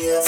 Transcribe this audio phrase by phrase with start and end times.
[0.00, 0.22] Der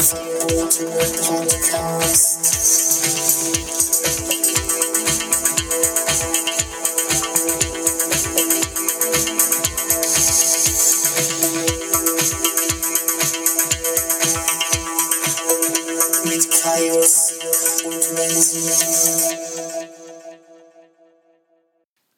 [18.15, 19.29] Menschen.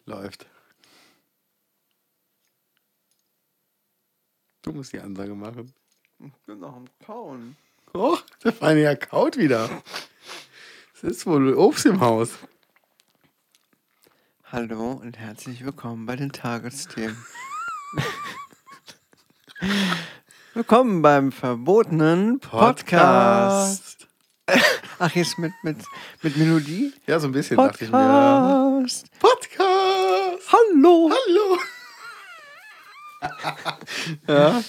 [0.07, 0.46] Läuft.
[4.62, 5.82] Du musst die Ansage machen.
[6.25, 7.57] Ich bin noch am Kauen.
[7.94, 9.68] Oh, der Feine ja kaut wieder.
[10.94, 12.39] Es ist wohl Obst im Haus.
[14.44, 17.16] Hallo und herzlich willkommen bei den Tagesthemen.
[20.54, 24.07] willkommen beim verbotenen Podcast.
[25.00, 25.79] Ach, jetzt mit, mit,
[26.22, 26.93] mit Melodie?
[27.08, 27.99] Ja, so ein bisschen dachte ich mir.
[27.99, 29.11] Podcast.
[29.18, 30.52] Podcast!
[30.52, 31.11] Hallo.
[31.11, 31.58] Hallo!
[34.28, 34.62] ja,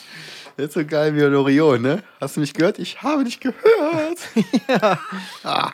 [0.58, 2.04] jetzt so geil wie Loriot, ne?
[2.22, 2.80] Hast du mich gehört?
[2.80, 4.20] Ich habe dich gehört.
[4.68, 5.00] ja.
[5.44, 5.72] Ah,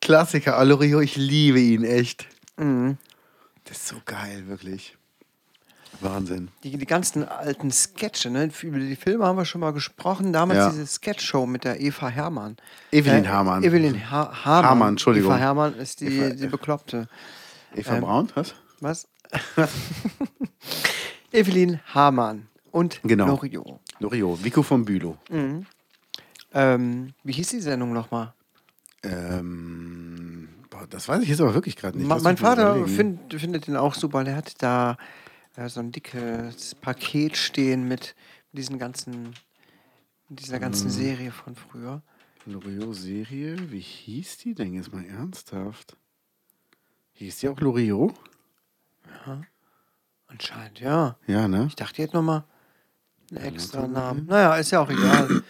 [0.00, 2.26] Klassiker, Loriot, ich liebe ihn echt.
[2.56, 2.98] Mhm.
[3.64, 4.96] Das ist so geil, wirklich.
[6.00, 6.48] Wahnsinn.
[6.64, 8.50] Die, die ganzen alten Sketche, ne?
[8.62, 10.32] Über die Filme haben wir schon mal gesprochen.
[10.32, 10.70] Damals Ja.
[10.70, 12.56] diese Sketchshow mit der Eva Hermann.
[12.90, 13.62] Evelyn Äh, Hamann.
[13.62, 14.70] Evelyn ha Hamann.
[14.70, 15.30] Hamann, Entschuldigung.
[15.30, 17.08] Eva Hermann ist die, Eva- die Bekloppte.
[17.74, 18.54] Eva ähm, Braun, was?
[18.80, 19.06] Was?
[21.32, 23.26] Evelyn Hamann und Genau.
[23.26, 23.80] Loriot.
[24.00, 25.16] Loriot, Vico von Bülow.
[26.52, 28.32] Ähm, wie hieß die Sendung nochmal?
[29.02, 32.08] Ähm, boah, das weiß ich jetzt aber wirklich gerade nicht.
[32.08, 34.24] Ma- Mein Vater find, findet den auch super.
[34.24, 34.96] Der hat da
[35.56, 38.14] äh, so ein dickes Paket stehen mit
[38.52, 39.34] diesen ganzen,
[40.28, 40.60] dieser Mhm.
[40.62, 42.02] ganzen Serie von früher.
[42.46, 45.96] Loriot-Serie, wie hieß die denn jetzt mal ernsthaft?
[47.14, 48.14] Hieß die auch Loriot?
[50.26, 51.16] Anscheinend, ja.
[51.26, 51.66] Ja, ne?
[51.68, 52.44] Ich dachte jetzt nochmal
[53.30, 54.26] einen extra Namen.
[54.26, 55.42] Naja, ist ja auch egal.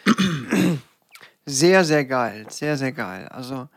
[1.47, 2.47] sehr, sehr geil.
[2.49, 3.29] Sehr, sehr geil.
[3.29, 3.69] Also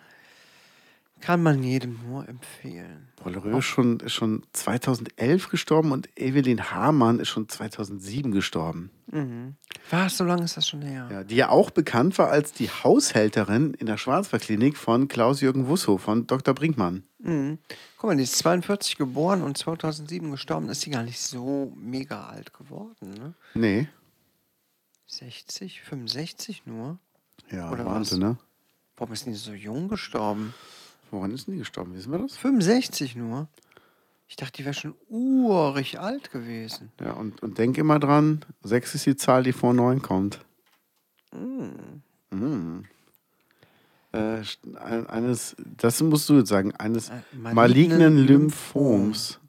[1.21, 3.07] kann man jedem nur empfehlen.
[3.25, 8.91] Loriot ist schon, ist schon 2011 gestorben und Evelyn Hamann ist schon 2007 gestorben.
[9.89, 11.09] Was, so lange ist das schon her?
[11.11, 15.97] Ja, die ja auch bekannt war als die Haushälterin in der Schwarzwaldklinik von Klaus-Jürgen Wusso,
[15.97, 16.53] von Dr.
[16.53, 17.03] Brinkmann.
[17.19, 17.57] Mhm.
[17.97, 20.69] Guck mal, die ist 42 geboren und 2007 gestorben.
[20.69, 23.33] Ist sie gar nicht so mega alt geworden, ne?
[23.53, 23.87] Nee.
[25.07, 26.99] 60, 65 nur?
[27.49, 28.29] Ja, Oder Wahnsinn, was?
[28.29, 28.37] ne?
[28.97, 30.53] Warum ist die so jung gestorben?
[31.11, 31.93] Woran ist denn die gestorben?
[31.95, 32.35] Wissen wir das?
[32.37, 33.47] 65 nur?
[34.27, 36.91] Ich dachte, die wäre schon urig alt gewesen.
[36.99, 40.43] Ja, und, und denk immer dran, 6 ist die Zahl, die vor 9 kommt.
[41.31, 42.81] Mm.
[44.17, 49.39] Äh, eines, das musst du jetzt sagen, eines Äh, malignen, malignen Lymphoms.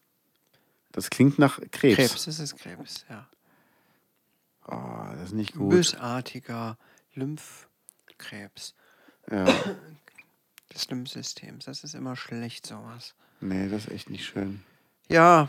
[0.92, 1.96] Das klingt nach Krebs.
[1.96, 3.28] Krebs, das ist Krebs, ja.
[4.66, 5.70] Oh, das ist nicht gut.
[5.70, 6.76] Bösartiger
[7.14, 8.74] Lymphkrebs
[9.30, 9.44] Ja.
[10.74, 11.64] des Lymphsystems.
[11.66, 13.14] Das ist immer schlecht, sowas.
[13.40, 14.62] Nee, das ist echt nicht schön.
[15.08, 15.48] Ja,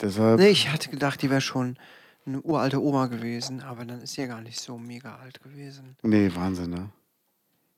[0.00, 1.76] Deshalb, nee, ich hatte gedacht, die wäre schon
[2.24, 5.96] eine uralte Oma gewesen, aber dann ist sie ja gar nicht so mega alt gewesen.
[6.02, 6.88] nee, Wahnsinn, ne?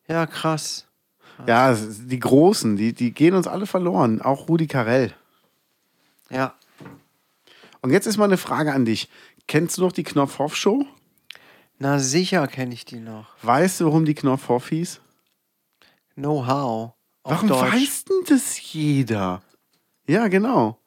[0.08, 0.86] Ja, krass.
[1.46, 4.20] Ja, die Großen, die, die gehen uns alle verloren.
[4.20, 5.12] Auch Rudi Carell.
[6.30, 6.54] Ja,
[7.80, 9.08] Und jetzt ist mal eine Frage an dich.
[9.48, 10.86] Kennst du noch die Knopfhoff-Show?
[11.78, 13.26] na sicher kenne ich die noch.
[13.42, 15.00] Weißt du, warum die Knopfhoff hieß?
[16.14, 16.92] Know-how.
[17.24, 17.72] Warum Deutsch.
[17.72, 19.42] weiß denn das jeder?
[20.06, 20.78] Ja, genau.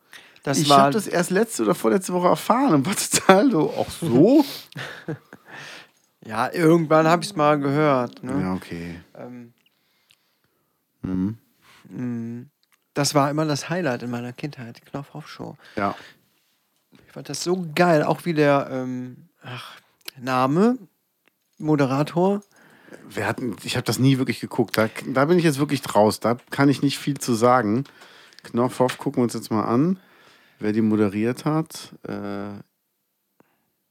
[0.44, 3.92] das ich habe das erst letzte oder vorletzte Woche erfahren und war total so, ach
[3.92, 4.46] so?
[6.26, 8.24] Ja, irgendwann habe ich es mal gehört.
[8.24, 8.42] Ne?
[8.42, 9.00] ja, okay.
[9.16, 9.54] Ähm,
[11.02, 11.38] Mhm.
[11.90, 12.46] mh,
[12.96, 15.56] das war immer das Highlight in meiner Kindheit, die Knopfhoff-Show.
[15.76, 15.96] Ja.
[17.06, 19.76] Ich fand das so geil, auch wie der ähm, ach,
[20.20, 20.78] Name,
[21.60, 22.42] Moderator.
[23.08, 24.78] Wir hatten, ich habe das nie wirklich geguckt.
[24.78, 26.20] Da, da bin ich jetzt wirklich draus.
[26.20, 27.84] Da kann ich nicht viel zu sagen.
[28.44, 30.00] Knopfhoff gucken wir uns jetzt mal an,
[30.60, 31.94] wer die moderiert hat.
[32.08, 32.50] Äh,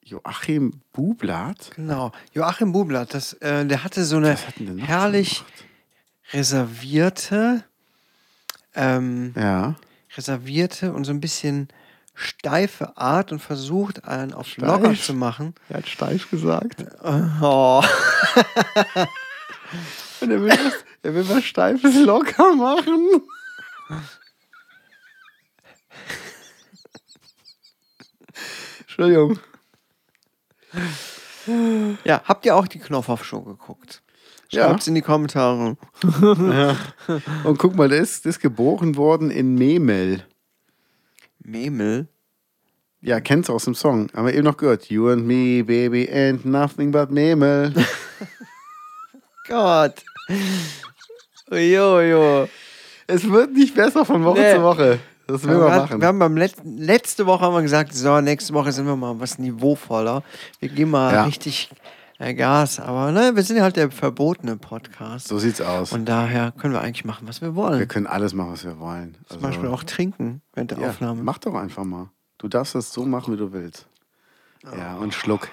[0.05, 1.71] Joachim Bublatt.
[1.77, 4.45] Genau, Joachim Bublatt, das, äh, der hatte so eine so
[4.79, 5.43] herrlich
[6.33, 7.65] reservierte,
[8.75, 9.77] ähm, Ja.
[10.17, 11.69] reservierte und so ein bisschen
[12.15, 14.69] steife Art und versucht, einen auf Steif?
[14.69, 15.55] locker zu machen.
[15.69, 16.85] Er hat steif gesagt.
[17.03, 17.83] Oh.
[20.21, 23.21] Und er will was, er will was Steifes locker machen.
[28.81, 29.39] Entschuldigung.
[32.05, 34.03] Ja, habt ihr auch die Knopfhoff-Show geguckt?
[34.49, 34.69] Ja.
[34.69, 35.77] Schreibt's in die Kommentare.
[37.45, 40.25] Und guck mal, der ist, der ist geboren worden in Memel.
[41.41, 42.09] Memel?
[43.03, 44.09] Ja, kennst du aus dem Song.
[44.15, 44.89] Haben wir eben noch gehört.
[44.89, 47.75] You and me, baby, and nothing but Memel.
[49.49, 50.03] Gott.
[51.51, 52.49] Jojo.
[53.07, 54.55] Es wird nicht besser von Woche Nee.
[54.55, 54.99] zu Woche.
[55.27, 56.01] Das will Wir, man machen.
[56.01, 59.19] wir haben beim letzten, letzte Woche haben wir gesagt, so, nächste Woche sind wir mal
[59.21, 60.23] was niveauvoller.
[60.61, 61.25] Wir geben mal Ja.
[61.25, 61.71] richtig
[62.19, 62.79] äh, Gas.
[62.79, 65.29] Aber ne, wir sind ja halt der verbotene Podcast.
[65.29, 65.93] so sieht's aus.
[65.93, 67.79] Und daher können wir eigentlich machen, was wir wollen.
[67.79, 69.15] wir können alles machen, was wir wollen.
[69.29, 71.23] Zum Also, Beispiel auch trinken während der ja, Aufnahme.
[71.23, 72.11] Mach doch einfach mal.
[72.39, 73.87] Du darfst das so machen, wie du willst.
[74.77, 75.49] Ja, und Schluck.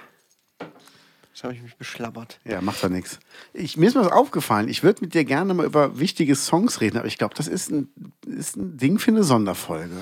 [1.42, 2.38] Jetzt habe ich mich beschlabbert.
[2.44, 3.18] Ja, macht doch nichts.
[3.52, 4.68] Ich, mir ist mal was aufgefallen.
[4.68, 7.68] Ich würde mit dir gerne mal über wichtige Songs reden, aber ich glaube, das ist
[7.68, 7.88] ein,
[8.28, 9.96] ist ein Ding für eine Sonderfolge.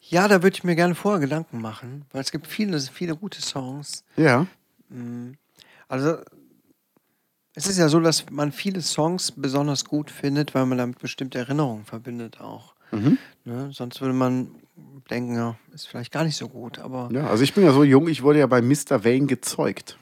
[0.00, 3.42] Ja, da würde ich mir gerne vorher Gedanken machen, weil es gibt viele, viele gute
[3.42, 4.02] Songs.
[4.16, 4.46] Ja.
[5.88, 6.20] Also
[7.52, 11.36] es ist ja so, dass man viele Songs besonders gut findet, weil man damit bestimmte
[11.36, 12.74] Erinnerungen verbindet auch.
[13.44, 13.68] Ne?
[13.72, 14.54] Sonst würde man
[15.10, 17.26] denken, ja, ist vielleicht gar nicht so gut, aber ja.
[17.26, 19.04] Also ich bin ja so jung, ich wurde ja bei Mr.
[19.04, 19.98] Wayne gezeugt.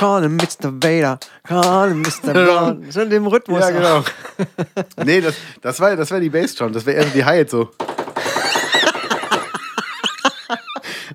[0.00, 0.72] Call him Mr.
[0.82, 2.32] Vader, call him Mr.
[2.32, 2.90] Brown.
[2.90, 3.60] So in dem Rhythmus.
[3.60, 4.02] Ja, genau.
[5.04, 7.68] nee, das, das war das war die Bassdrum, das wäre eher so die Hi-Hat so.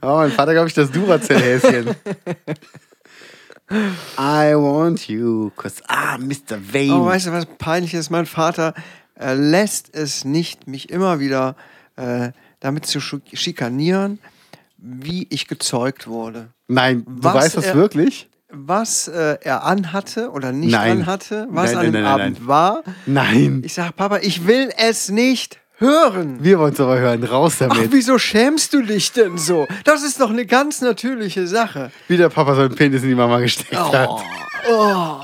[0.01, 1.95] Aber mein Vater, glaube ich, das Duracell-Häschen.
[4.19, 6.59] I want you, cause I'm Mr.
[6.71, 6.93] Wayne.
[6.93, 8.11] Aber weißt du, was peinlich ist?
[8.11, 8.75] Mein Vater
[9.19, 11.55] äh, lässt es nicht, mich immer wieder
[11.95, 14.19] äh, damit zu schikanieren,
[14.77, 16.49] wie ich gezeugt wurde.
[16.67, 18.29] Nein, du Was weißt das wirklich?
[18.49, 21.01] Was äh, er anhatte oder nicht Nein.
[21.01, 22.83] anhatte, was Nein, an nein, dem Abend war.
[23.05, 23.61] Nein.
[23.65, 26.43] Ich sage, Papa, ich will es nicht hören.
[26.43, 27.23] Wir wollen es aber hören.
[27.23, 27.91] Raus Ach, damit.
[27.91, 29.67] wieso schämst du dich denn so?
[29.83, 31.91] Das ist doch eine ganz natürliche Sache.
[32.07, 34.09] Wie der Papa seinen Penis in die Mama gesteckt hat.
[34.69, 35.17] Oh.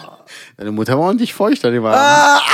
[0.57, 2.00] Deine Mutter war ordentlich feucht an dem Abend.
[2.00, 2.41] Ah.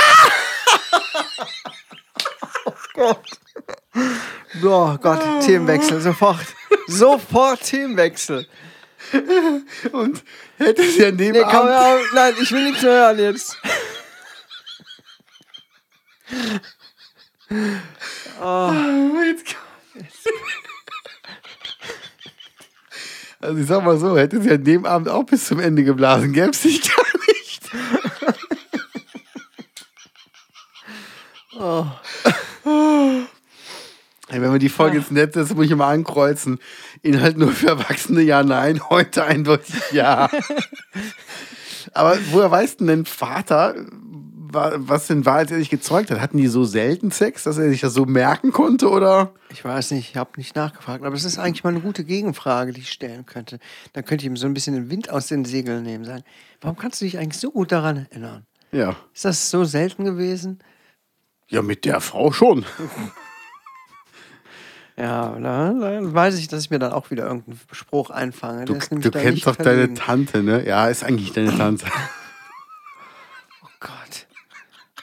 [4.62, 6.46] Oh Gott, Themenwechsel, sofort.
[6.88, 8.46] Sofort Themenwechsel.
[9.92, 10.22] Und
[10.58, 11.70] hätte sie an dem Nee, komm, Abend...
[11.70, 13.56] ja, nein, ich will nichts mehr hören jetzt.
[19.26, 19.56] Jetzt-
[23.40, 26.32] Also ich sag mal so, hätte sie an dem Abend auch bis zum Ende geblasen,
[26.32, 27.70] gäbe es dich gar nicht.
[34.30, 36.58] Ey, wenn wir die Folge ins Netz setzen, muss ich immer ankreuzen.
[37.02, 38.80] Inhalt nur für Erwachsene, ja, nein.
[38.90, 40.28] Heute eindeutig ja.
[41.92, 43.74] Aber woher weiß denn dein Vater,
[44.50, 46.20] wa- was denn war, als er sich gezeugt hat?
[46.20, 49.32] Hatten die so selten Sex, dass er sich das so merken konnte, oder?
[49.50, 52.72] Ich weiß nicht, ich habe nicht nachgefragt, aber es ist eigentlich mal eine gute Gegenfrage,
[52.72, 53.58] die ich stellen könnte.
[53.92, 56.04] Dann könnte ich ihm so ein bisschen den Wind aus den Segeln nehmen.
[56.04, 56.24] Sagen,
[56.60, 58.44] warum kannst du dich eigentlich so gut daran erinnern?
[58.72, 58.96] Ja.
[59.14, 60.58] Ist das so selten gewesen?
[61.48, 62.66] Ja, mit der Frau schon.
[64.98, 68.64] Ja, dann, dann weiß ich, dass ich mir dann auch wieder irgendeinen Spruch einfange.
[68.64, 69.94] Du, du kennst doch deine.
[69.94, 70.66] Tante, ne?
[70.66, 71.86] Ja, ist eigentlich deine Tante.
[73.62, 74.26] Oh Gott.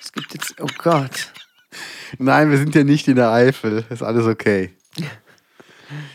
[0.01, 0.55] Es gibt jetzt.
[0.61, 1.31] Oh Gott.
[2.17, 3.85] Nein, wir sind ja nicht in der Eifel.
[3.89, 4.73] Ist alles okay.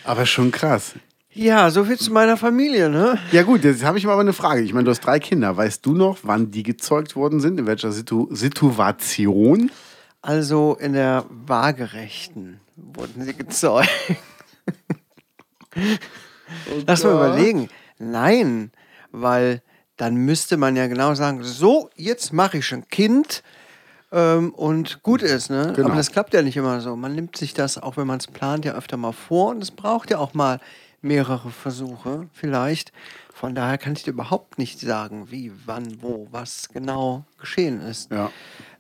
[0.05, 0.95] Aber schon krass.
[1.33, 3.19] Ja, so viel zu meiner Familie, ne?
[3.33, 4.61] Ja gut, jetzt habe ich mal aber eine Frage.
[4.61, 5.57] Ich meine, du hast drei Kinder.
[5.57, 7.59] Weißt du noch, wann die gezeugt worden sind?
[7.59, 9.71] In welcher Situ Situation?
[10.23, 12.61] Also in der Waagerechten
[12.95, 13.89] wurden sie gezeugt.
[16.87, 17.69] Lass mal überlegen.
[17.99, 18.73] Nein,
[19.13, 19.63] weil
[19.97, 23.43] dann müsste man ja genau sagen, so, jetzt mache ich ein Kind
[24.13, 25.51] ähm, und gut ist.
[25.51, 25.73] Ne?
[25.77, 25.89] Genau.
[25.89, 26.97] Aber das klappt ja nicht immer so.
[26.97, 29.71] Man nimmt sich das, auch wenn man es plant, ja öfter mal vor und es
[29.71, 30.59] braucht ja auch mal
[31.03, 32.93] mehrere Versuche vielleicht.
[33.33, 38.11] Von daher kann ich dir überhaupt nicht sagen, wie, wann, wo, was genau geschehen ist.
[38.11, 38.31] Ja.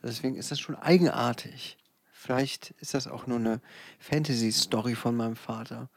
[0.03, 1.79] Deswegen ist das schon eigenartig.
[2.23, 3.63] Vielleicht ist das auch nur eine
[3.99, 5.89] Fantasy-Story von meinem Vater,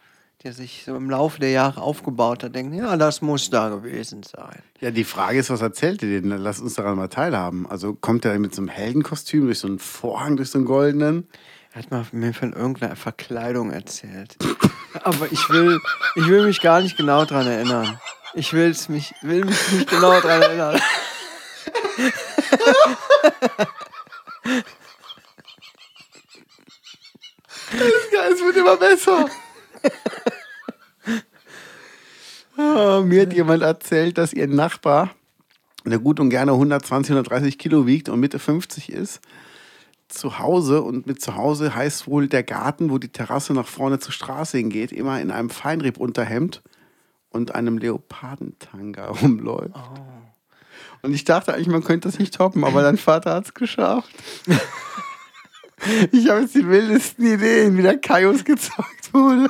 [0.44, 4.24] der sich so im Laufe der Jahre aufgebaut hat, denkt, ja, das muss da gewesen
[4.24, 4.64] sein.
[4.80, 6.30] Ja, die Frage ist, was erzählt ihr denn?
[6.30, 7.70] Lass uns daran mal teilhaben.
[7.70, 11.28] Also kommt er mit so einem Heldenkostüm durch so einen Vorhang, durch so einen goldenen?
[11.74, 14.38] Er hat mal mir von irgendeiner Verkleidung erzählt.
[15.04, 15.78] Aber ich will,
[16.16, 18.00] ich will mich gar nicht genau dran erinnern.
[18.34, 20.80] Ich will's mich, will mich nicht genau dran erinnern.
[27.74, 29.30] Es wird immer besser.
[32.56, 35.16] Ah, mir hat jemand erzählt, dass ihr Nachbar,
[35.86, 39.22] der gut und gerne 120, 130 Kilo wiegt und Mitte 50 ist,
[40.08, 43.98] zu Hause und mit zu Hause heißt wohl der Garten, wo die Terrasse nach vorne
[44.00, 46.62] zur Straße hingeht, immer in einem Feinripp-Unterhemd
[47.30, 49.74] und einem Leopardentanga rumläuft.
[51.02, 54.14] Und ich dachte eigentlich, man könnte das nicht toppen, aber dein Vater hat es geschafft.
[56.12, 59.50] Ich habe jetzt die wildesten Ideen, wie der Kaius gezeugt wurde.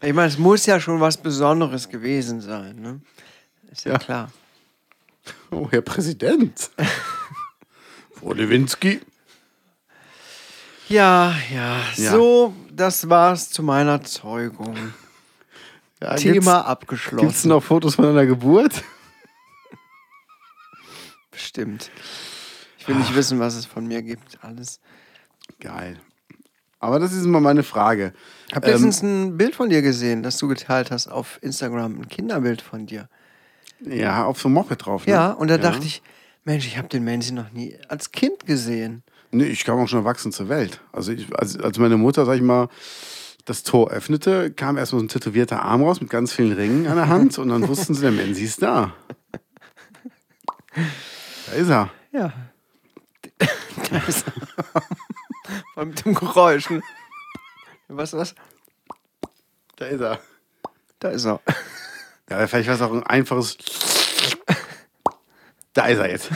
[0.00, 2.76] Ich meine, es muss ja schon was Besonderes gewesen sein.
[2.80, 3.00] Ne?
[3.72, 3.98] Ist ja, Ja.
[3.98, 4.32] klar.
[5.50, 6.70] Oh, Herr Präsident.
[8.14, 9.00] Frau Lewinsky.
[10.88, 12.12] Ja, ja, Ja.
[12.12, 14.76] So, das war's zu meiner Zeugung.
[16.00, 17.48] Ja, Thema Gibt es abgeschlossen.
[17.48, 18.84] noch Fotos von deiner Geburt?
[21.32, 21.90] Bestimmt.
[22.88, 24.38] Ich will nicht wissen, was es von mir gibt.
[24.42, 24.80] Alles.
[25.60, 25.98] Geil.
[26.80, 28.14] Aber das ist immer meine Frage.
[28.48, 32.00] Ich habe Ähm, letztens ein Bild von dir gesehen, das du geteilt hast auf Instagram.
[32.00, 33.08] Ein Kinderbild von dir.
[33.80, 35.06] Ja, auf so einem Moped drauf.
[35.06, 35.12] Ne?
[35.12, 36.02] Ja, und da dachte ich,
[36.44, 39.02] Mensch, ich habe den Menzi noch nie als Kind gesehen.
[39.32, 40.80] Nee, ich kam auch schon erwachsen zur Welt.
[40.90, 42.68] Also ich, als, als meine Mutter, sag ich mal,
[43.44, 46.96] das Tor öffnete, kam erstmal so ein tätowierter Arm raus mit ganz vielen Ringen an
[46.96, 48.94] der Hand und dann wussten sie, der Menzi ist da.
[51.46, 51.90] Da ist er.
[52.12, 52.32] Ja.
[55.74, 56.70] Vor allem mit dem Geräusch.
[56.70, 56.82] ne?
[57.88, 58.34] Was, was?
[59.76, 60.20] Da ist er.
[60.98, 61.40] Da ist er.
[62.28, 63.56] Ja, vielleicht war es auch ein einfaches.
[65.72, 66.30] Da ist er jetzt.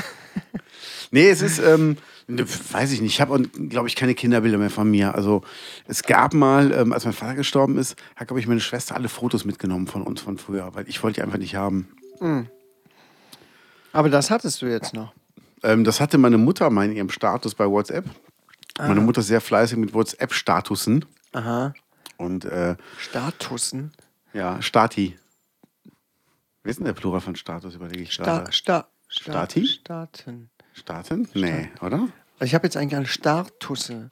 [1.11, 3.13] Nee, es ist, ähm, weiß ich nicht.
[3.15, 5.15] Ich habe, glaube ich, keine Kinderbilder mehr von mir.
[5.15, 5.43] Also,
[5.87, 9.11] es gab mal, ähm, als mein Vater gestorben ist, hat, glaube ich, meine Schwester alle
[9.11, 11.89] Fotos mitgenommen von uns von früher, weil ich wollte die einfach nicht haben.
[13.93, 15.13] Aber das hattest du jetzt noch.
[15.63, 18.05] Ähm, das hatte meine Mutter mal in ihrem Status bei WhatsApp.
[18.79, 19.05] Meine Ah.
[19.05, 21.05] Mutter ist sehr fleißig mit WhatsApp-Statusen.
[21.33, 21.75] Aha.
[22.17, 23.93] Und äh, Statusen.
[24.33, 25.19] ja, Stati.
[26.63, 27.75] Wer ist denn der Plural von Status?
[27.75, 28.53] Überlege ich Sta gerade.
[28.53, 29.67] Sta Stati?
[29.67, 30.49] Staaten.
[30.73, 31.29] Staten?
[31.35, 32.09] Nee, oder?
[32.39, 34.11] Also ich habe jetzt eigentlich an Startusse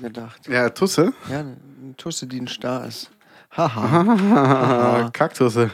[0.00, 0.48] gedacht.
[0.48, 1.12] Ja, Tusse.
[1.30, 3.10] Ja, eine Tusse, die ein Star ist.
[3.56, 4.02] Haha.
[5.06, 5.70] Ah, Kaktusse.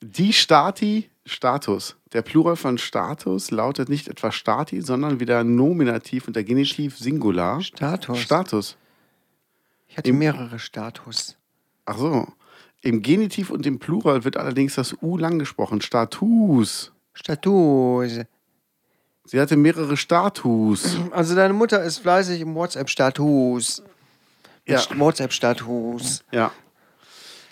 [0.00, 1.96] Die Stati, Status.
[2.12, 7.60] Der Plural von Status lautet nicht etwa Stati, sondern wieder Nominativ und der Genitiv Singular.
[7.62, 8.18] Status.
[8.18, 8.76] Status.
[9.88, 11.36] Ich hatte mehrere Status.
[11.86, 12.26] Ach so.
[12.80, 15.80] Im Genitiv und im Plural wird allerdings das U lang gesprochen.
[15.80, 16.92] Status.
[17.14, 18.20] Status.
[19.24, 20.98] Sie hatte mehrere Status.
[21.12, 23.82] Also deine Mutter ist fleißig im WhatsApp-Status.
[24.66, 24.80] Ja.
[24.96, 26.24] WhatsApp-Status.
[26.32, 26.52] Ja.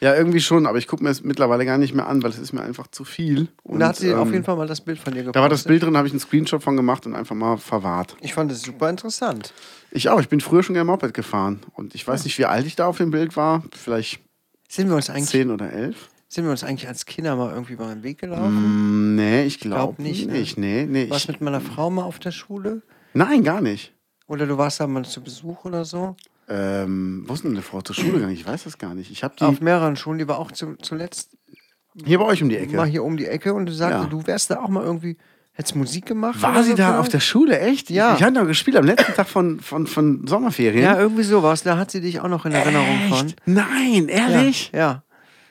[0.00, 2.38] Ja, irgendwie schon, aber ich gucke mir es mittlerweile gar nicht mehr an, weil es
[2.38, 3.48] ist mir einfach zu viel.
[3.62, 5.36] Und da hat sie auf ähm, jeden Fall mal das Bild von dir gepostet.
[5.36, 8.16] Da war das Bild drin, habe ich einen Screenshot von gemacht und einfach mal verwahrt.
[8.22, 9.52] Ich fand es super interessant.
[9.90, 11.60] Ich auch, ich bin früher schon gerne Moped gefahren.
[11.74, 13.62] Und ich weiß nicht, wie alt ich da auf dem Bild war.
[13.76, 14.20] Vielleicht
[14.68, 16.08] Sind wir uns eigentlich, zehn oder elf.
[16.28, 19.12] sind wir uns eigentlich als Kinder mal irgendwie über den Weg gelaufen?
[19.12, 20.56] Mm, nee, ich glaub glaube nicht, nicht.
[20.56, 20.86] ne?
[20.86, 21.10] Nee, nee.
[21.10, 22.80] Warst Ich, mit meiner Frau mal auf der Schule?
[23.12, 23.92] nein, gar nicht.
[24.28, 26.16] Oder du warst da mal zu Besuch oder so?
[26.50, 28.32] Ähm, wo ist denn eine Frau zur Schule gegangen?
[28.32, 29.10] Ich weiß das gar nicht.
[29.10, 31.36] Ich habe die Auf mehreren Schulen, die war auch zu, zuletzt
[32.04, 32.76] hier bei euch um die Ecke.
[32.76, 34.04] mal hier um die Ecke und du sagst, Ja.
[34.06, 35.16] du wärst da auch mal irgendwie,
[35.52, 36.42] hättest Musik gemacht?
[36.42, 37.00] War sie so da vielleicht?
[37.00, 37.58] auf der Schule?
[37.60, 37.88] Echt?
[37.90, 38.14] Ja.
[38.16, 40.82] Ich hatte noch gespielt am letzten Tag von, von, von Sommerferien.
[40.84, 41.62] Ja, irgendwie sowas.
[41.62, 43.26] Da hat sie dich auch noch in Erinnerung von.
[43.26, 43.42] Echt?
[43.46, 44.70] Nein, ehrlich?
[44.72, 44.78] Ja.
[44.78, 45.02] ja.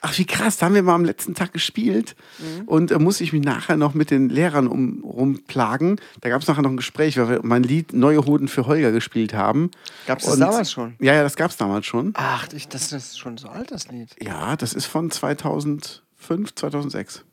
[0.02, 2.68] Ach, wie krass, da haben wir mal am letzten Tag gespielt Mhm.
[2.68, 6.00] und äh, musste ich mich nachher noch mit den Lehrern um, rumplagen.
[6.22, 8.92] Da gab es nachher noch ein Gespräch, weil wir mein Lied Neue Hoden für Holger
[8.94, 9.72] gespielt haben.
[10.08, 10.96] Gab's das Und- damals schon?
[11.00, 12.12] Ja, ja, das gab es damals schon.
[12.16, 14.16] Ach, ich, das ist schon so alt, das Lied.
[14.22, 17.26] Ja, das ist von 2005, 2006.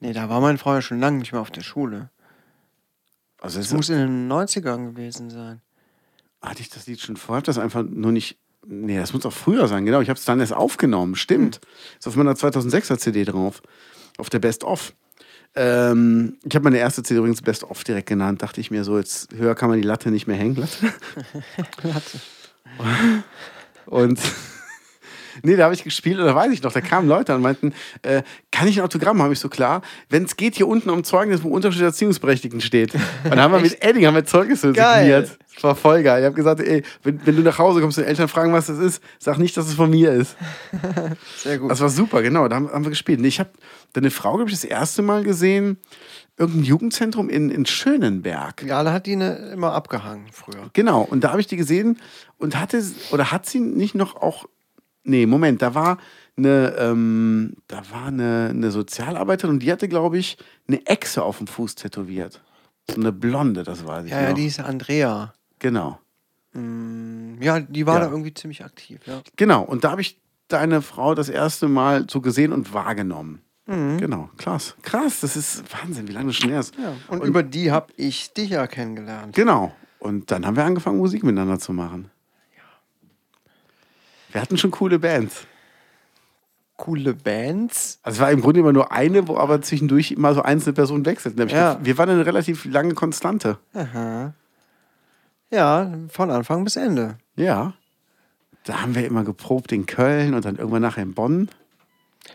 [0.00, 2.10] Nee, da war meine Frau ja schon lange nicht mehr auf der Schule.
[3.40, 5.60] Also Das das muss in den 90ern gewesen sein.
[6.40, 8.38] hatte ich das Lied schon vorher, hab das einfach nur nicht.
[8.66, 10.00] Nee, das muss auch früher sein, genau.
[10.00, 11.60] Ich habe es dann erst aufgenommen, stimmt.
[11.98, 13.62] Ist auf meiner 2006er CD drauf.
[14.18, 14.92] Auf der Best Of.
[15.56, 18.42] Ähm, ich habe meine erste CD übrigens Best Of direkt genannt.
[18.42, 20.92] Dachte ich mir so, jetzt höher kann man die Latte nicht mehr hängen lassen.
[21.82, 22.20] Latte.
[23.86, 24.20] Und
[25.42, 27.72] nee, da habe ich gespielt und da weiß ich noch, da kamen Leute und meinten,
[28.02, 29.32] äh, kann ich ein Autogramm haben?
[29.32, 29.82] Ich so, klar.
[30.08, 32.94] Wenn es geht, hier unten um Zeugnis, wo Unterschied der Erziehungsberechtigten steht.
[32.94, 35.04] Und dann haben wir mit Edding haben wir Zeugnisse Geil.
[35.04, 35.38] signiert.
[35.54, 36.20] Das war voll geil.
[36.20, 38.78] Ich habe gesagt, ey, wenn, wenn du nach Hause kommst und Eltern fragen, was das
[38.78, 40.36] ist, sag nicht, dass es von mir ist.
[41.36, 41.70] Sehr gut.
[41.70, 42.48] Das war super, genau.
[42.48, 43.20] Da haben, haben wir gespielt.
[43.20, 43.50] Und ich habe
[43.92, 45.78] deine Frau, glaube ich, das erste Mal gesehen,
[46.36, 48.64] irgendein Jugendzentrum in, in Schönenberg.
[48.64, 50.70] ja, da hat die ne, immer abgehangen früher.
[50.72, 52.00] Genau, und da habe ich die gesehen
[52.38, 54.46] und hatte, oder hat sie nicht noch auch,
[55.04, 55.98] nee, Moment, da war
[56.36, 61.38] eine, ähm, da war eine, eine Sozialarbeiterin und die hatte, glaube ich, eine Echse auf
[61.38, 62.42] dem Fuß tätowiert.
[62.90, 64.34] So eine Blonde, das weiß ich Ja, ja, noch.
[64.36, 65.32] die ist Andrea.
[65.60, 65.98] Genau,
[66.56, 68.04] Mm, Ja, die war Ja.
[68.06, 69.20] da irgendwie ziemlich aktiv, ja.
[69.36, 73.40] genau, und da habe ich deine Frau das erste Mal so gesehen und wahrgenommen.
[73.66, 73.98] Mhm.
[73.98, 76.74] Genau, krass, krass, das ist Wahnsinn, wie lange das schon her ist.
[76.78, 76.92] ja.
[77.08, 79.34] Und, über die habe ich dich ja kennengelernt.
[79.34, 82.10] Genau, und dann haben wir angefangen, Musik miteinander zu machen.
[84.34, 85.46] Wir hatten schon coole Bands.
[86.76, 88.00] Coole Bands.
[88.02, 91.06] Also es war im Grunde immer nur eine, wo aber zwischendurch immer so einzelne Personen
[91.06, 91.48] wechselten.
[91.48, 91.78] Ja.
[91.80, 93.58] Wir waren eine relativ lange Konstante.
[93.74, 94.34] Aha.
[95.52, 97.16] Ja, von Anfang bis Ende.
[97.36, 97.74] Ja.
[98.64, 101.48] Da haben wir immer geprobt in Köln und dann irgendwann nachher in Bonn.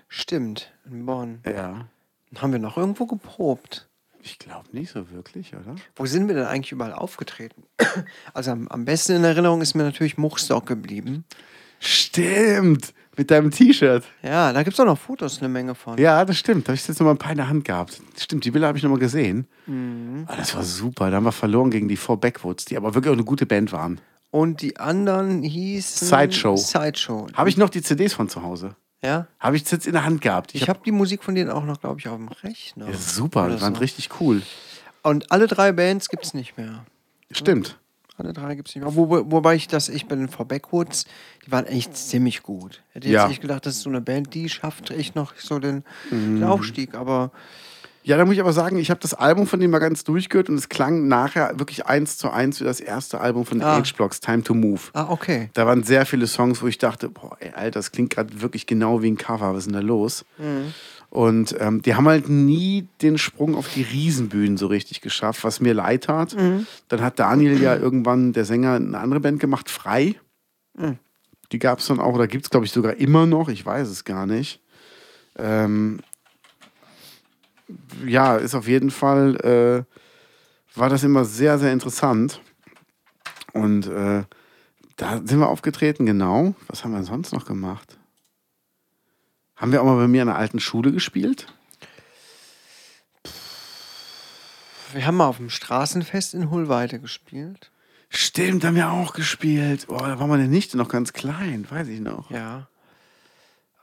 [0.07, 1.39] Stimmt, in Bonn.
[1.45, 1.89] Ja.
[2.37, 3.89] Haben wir noch irgendwo geprobt?
[4.21, 5.75] Ich glaube nicht so wirklich, oder?
[5.97, 7.63] Wo sind wir denn eigentlich überall aufgetreten?
[8.33, 11.25] Also am, am besten in Erinnerung ist mir natürlich Muchstock geblieben.
[11.79, 12.93] Stimmt.
[13.17, 14.05] Mit deinem T-Shirt.
[14.23, 15.97] Ja, da gibt es auch noch Fotos eine Menge von.
[15.97, 16.65] Ja, das stimmt.
[16.65, 17.99] Da habe ich jetzt noch mal ein paar in der Hand gehabt.
[18.17, 19.45] Stimmt, die Bilder habe ich noch mal gesehen.
[19.65, 20.23] Mhm.
[20.27, 21.09] Ah, das war super.
[21.09, 23.73] Da haben wir verloren gegen die Four Backwoods, die aber wirklich auch eine gute Band
[23.73, 23.99] waren.
[24.31, 26.55] Und die anderen hießen Sideshow.
[26.55, 27.27] Sideshow.
[27.33, 28.75] Habe ich noch die CDs von zu Hause?
[29.03, 29.27] Ja.
[29.39, 30.55] Habe ich jetzt in der Hand gehabt.
[30.55, 32.87] Ich habe die Musik von denen auch noch, glaube ich, auf dem Rechner.
[32.87, 33.81] ja, super, die waren so.
[33.81, 34.41] richtig cool.
[35.03, 36.85] Und alle drei Bands gibt es nicht mehr.
[37.31, 37.77] Stimmt.
[38.19, 38.95] Alle drei gibt es nicht mehr.
[38.95, 41.05] Wo, wobei ich das, ich bei den Four Backwoods,
[41.45, 42.83] die waren echt ziemlich gut.
[42.91, 43.27] Hätte jetzt Ja.
[43.29, 46.35] nicht gedacht, das ist so eine Band, die schafft echt noch so den, Mhm.
[46.35, 46.95] den Aufstieg.
[46.95, 47.31] Aber
[48.01, 50.49] Ja, da muss ich aber sagen, ich habe das Album von denen mal ganz durchgehört
[50.49, 53.77] und es klang nachher wirklich eins zu eins wie das erste Album von Ah.
[53.77, 54.79] H-Blocks, Time to Move.
[54.93, 55.49] ah, okay.
[55.53, 58.65] Da waren sehr viele Songs, wo ich dachte, boah, ey, Alter, das klingt gerade wirklich
[58.65, 59.51] genau wie ein Cover.
[59.53, 60.23] Was ist denn da los?
[61.09, 65.59] Und ähm, die haben halt nie den Sprung auf die Riesenbühnen so richtig geschafft, was
[65.59, 66.35] mir leid tat.
[66.87, 70.15] Dann hat Daniel ja irgendwann, der Sänger, eine andere Band gemacht, Frei.
[71.51, 73.49] Die gab es dann auch, oder gibt es, glaube ich, sogar immer noch.
[73.49, 74.61] Ich weiß es gar nicht.
[75.35, 75.99] Ähm,
[78.05, 82.41] ja, ist auf jeden Fall, äh, war das immer sehr, sehr interessant.
[83.53, 84.23] Und äh,
[84.95, 86.53] da sind wir aufgetreten, genau.
[86.67, 87.98] Was haben wir sonst noch gemacht?
[89.59, 91.47] Haben wir auch mal bei mir an der alten Schule gespielt?
[94.93, 97.69] Wir haben mal auf dem Straßenfest in Hullweide gespielt.
[98.09, 99.85] Stimmt, haben wir auch gespielt.
[99.87, 102.31] Oh, da war meine Nichte noch ganz klein, weiß ich noch.
[102.31, 102.67] Ja.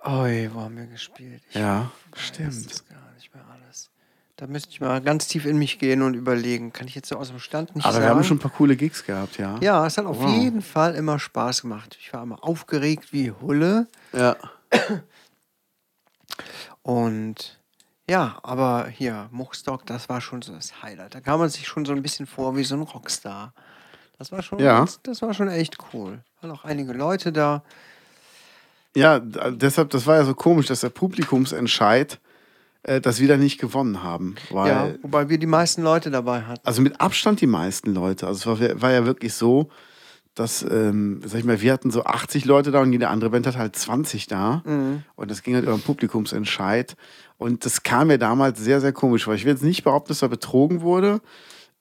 [0.04, 1.42] Oi, wo haben wir gespielt?
[1.50, 2.70] Ich Ja, stimmt.
[2.70, 3.90] das gar nicht mehr alles.
[4.36, 6.72] Da müsste ich mal ganz tief in mich gehen und überlegen.
[6.72, 8.04] Kann ich jetzt so aus dem Stand nicht Aber sagen.
[8.06, 9.58] wir haben schon ein paar coole Gigs gehabt, ja.
[9.60, 10.34] ja, es hat auf Wow.
[10.36, 11.96] jeden Fall immer Spaß gemacht.
[12.00, 13.86] Ich war immer aufgeregt wie Hulle.
[14.12, 14.36] Ja.
[16.82, 17.58] Und
[18.08, 21.14] ja, aber hier, Muchstock, das war schon so das Highlight.
[21.14, 23.52] Da kam man sich schon so ein bisschen vor wie so ein Rockstar.
[24.18, 24.80] Das war schon, Ja.
[24.80, 26.20] das, das war schon echt cool.
[26.40, 27.62] Waren auch einige Leute da.
[28.94, 32.18] Ja, deshalb, das war ja so komisch, dass der Publikumsentscheid
[32.84, 34.36] äh, das wieder nicht gewonnen haben.
[34.50, 36.66] Weil, Ja, wobei wir die meisten Leute dabei hatten.
[36.66, 38.26] Also mit Abstand die meisten Leute.
[38.26, 39.68] Also es war, war ja wirklich so,
[40.36, 43.46] dass, ähm, sag ich mal, wir hatten so 80 Leute da und jede andere Band
[43.46, 44.62] hat halt 20 da.
[45.16, 46.94] Und das ging halt über den Publikumsentscheid.
[47.38, 49.34] Und das kam mir damals sehr, sehr komisch vor.
[49.34, 51.20] Ich will jetzt nicht behaupten, dass da betrogen wurde,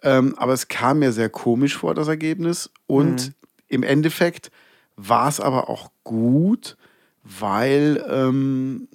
[0.02, 2.72] ähm, aber es kam mir sehr komisch vor, das Ergebnis.
[2.88, 3.34] Und
[3.68, 4.52] im Endeffekt
[4.96, 6.78] war es aber auch gut,
[7.24, 8.88] weil ähm,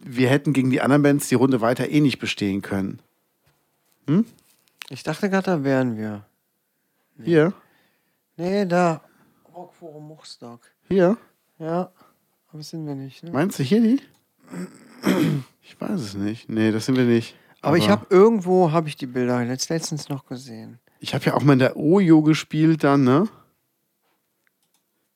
[0.00, 2.98] wir hätten gegen die anderen Bands die Runde weiter eh nicht bestehen können.
[4.88, 6.24] Ich dachte gerade, da wären wir.
[7.22, 7.52] Hier,
[8.36, 9.00] Nee, da.
[9.54, 10.60] Rockforum Muchstock.
[10.88, 11.16] hier.
[11.58, 11.90] Ja,
[12.52, 13.22] aber sind wir nicht.
[13.22, 13.30] Ne?
[13.30, 14.00] Meinst du hier die?
[15.62, 16.48] Ich weiß es nicht.
[16.48, 17.36] Nee, das sind wir nicht.
[17.60, 20.80] Aber, ich habe irgendwo habe ich die Bilder letzt, letztens noch gesehen.
[20.98, 23.28] Ich habe ja auch mal in der Ojo gespielt dann, ne?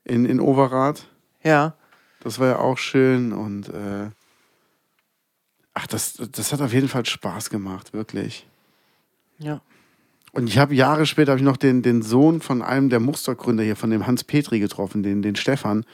[0.05, 1.09] In, in Overath.
[1.43, 1.75] Ja,
[2.21, 4.11] Das war ja auch schön und äh,
[5.75, 8.47] ach, das, das hat auf jeden Fall Spaß gemacht, wirklich.
[9.39, 9.61] ja.
[10.37, 13.65] Und ich habe Jahre später habe ich noch den, den Sohn von einem der Mustergründer
[13.65, 15.85] hier, von dem Hans Petri getroffen, den, den Stefan.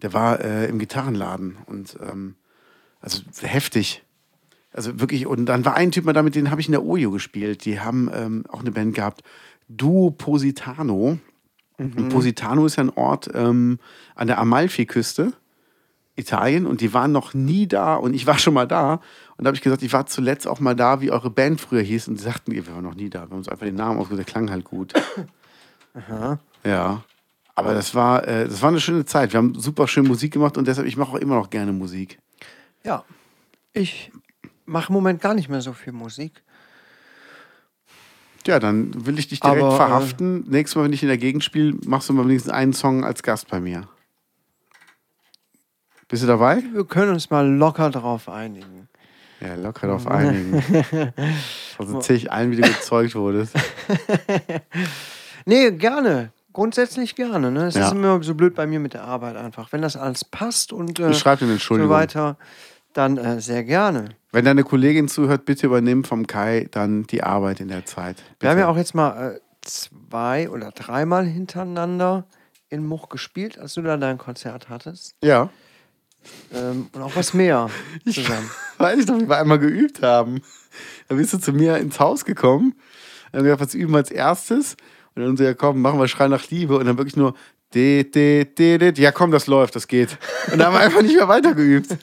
[0.00, 2.36] Der war äh, im Gitarrenladen und ähm,
[3.00, 4.02] also heftig.
[4.72, 6.84] Also wirklich, und dann war ein Typ mal da, mit denen habe ich in der
[6.84, 7.64] Ojo gespielt.
[7.66, 9.22] Die haben ähm, auch eine Band gehabt,
[9.68, 11.18] Duo Positano.
[11.76, 13.78] Und Positano ist ja ein Ort ähm,
[14.14, 15.32] an der Amalfi-Küste,
[16.20, 19.00] Italien, und die waren noch nie da und ich war schon mal da.
[19.36, 21.82] Und da habe ich gesagt, ich war zuletzt auch mal da, wie eure Band früher
[21.82, 22.08] hieß.
[22.08, 23.20] Und sie sagten, wir waren noch nie da.
[23.20, 24.92] Wir haben uns einfach den Namen ausgesucht, der klang halt gut.
[26.64, 27.02] Ja.
[27.54, 29.32] Aber das war, äh, das war eine schöne Zeit.
[29.32, 32.18] Wir haben super schön Musik gemacht und deshalb, ich mache auch immer noch gerne Musik.
[32.84, 33.04] Ja.
[33.72, 34.12] Ich
[34.66, 36.42] mache im Moment gar nicht mehr so viel Musik.
[38.46, 40.44] Ja, dann will ich dich direkt Aber, äh, verhaften.
[40.48, 43.22] Nächstes Mal, wenn ich in der Gegend spiele, machst du mal wenigstens einen Song als
[43.22, 43.88] Gast bei mir.
[46.10, 46.62] Bist du dabei?
[46.72, 48.88] Wir können uns mal locker drauf einigen.
[49.40, 50.62] Ja, locker darauf einigen.
[51.78, 53.54] Also erzähl ich allen, wie du gezeugt wurdest.
[55.46, 56.32] Nee, gerne.
[56.52, 57.50] Grundsätzlich gerne.
[57.50, 57.66] Ne?
[57.66, 57.86] Es Ja.
[57.86, 59.72] ist immer so blöd bei mir mit der Arbeit einfach.
[59.72, 62.36] Wenn das alles passt und äh, Ich dir eine so weiter,
[62.92, 64.10] dann äh, sehr gerne.
[64.32, 68.16] Wenn deine Kollegin zuhört, bitte übernimm vom Kai dann die Arbeit in der Zeit.
[68.16, 68.26] Bitte.
[68.40, 72.26] Wir haben ja auch jetzt mal äh, zwei oder dreimal hintereinander
[72.68, 75.14] in Much gespielt, als du da dein Konzert hattest.
[75.22, 75.48] Ja.
[76.52, 77.68] Ähm, und auch was mehr
[78.04, 78.50] zusammen.
[78.78, 80.42] Weiß ich noch, wie wir einmal geübt haben.
[81.08, 82.74] Da bist du zu mir ins Haus gekommen.
[83.32, 84.76] Dann haben wir gesagt, was üben wir als erstes?
[85.14, 86.76] Und dann so, ja komm, machen wir Schrei nach Liebe.
[86.78, 87.34] Und dann wirklich nur
[87.72, 88.92] De, de, de, de.
[89.00, 90.18] Ja, komm, das läuft, das geht.
[90.50, 91.96] Und da haben wir einfach nicht mehr weitergeübt.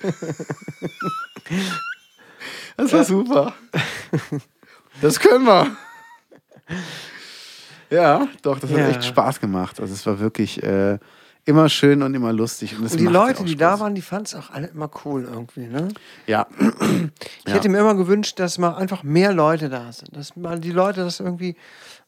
[2.77, 3.53] Das war super.
[5.01, 5.75] Das können wir.
[7.89, 8.87] Ja, doch, das hat Ja.
[8.89, 9.79] echt Spaß gemacht.
[9.81, 10.99] Also es war wirklich äh,
[11.47, 12.75] immer schön und immer lustig.
[12.77, 15.23] Und, Und die ja Leute, die da waren, die fanden es auch alle immer cool
[15.23, 15.87] irgendwie, ne?
[16.27, 16.45] Ja,
[17.45, 20.15] Ich hätte mir immer gewünscht, dass mal einfach mehr Leute da sind.
[20.15, 21.55] Dass mal die Leute das irgendwie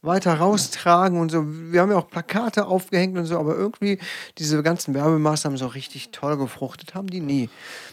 [0.02, 1.46] weiter raustragen und so.
[1.48, 4.00] Wir haben ja auch Plakate aufgehängt und so, aber irgendwie
[4.38, 7.50] diese ganzen Werbemaßnahmen so richtig toll gefruchtet haben die nie.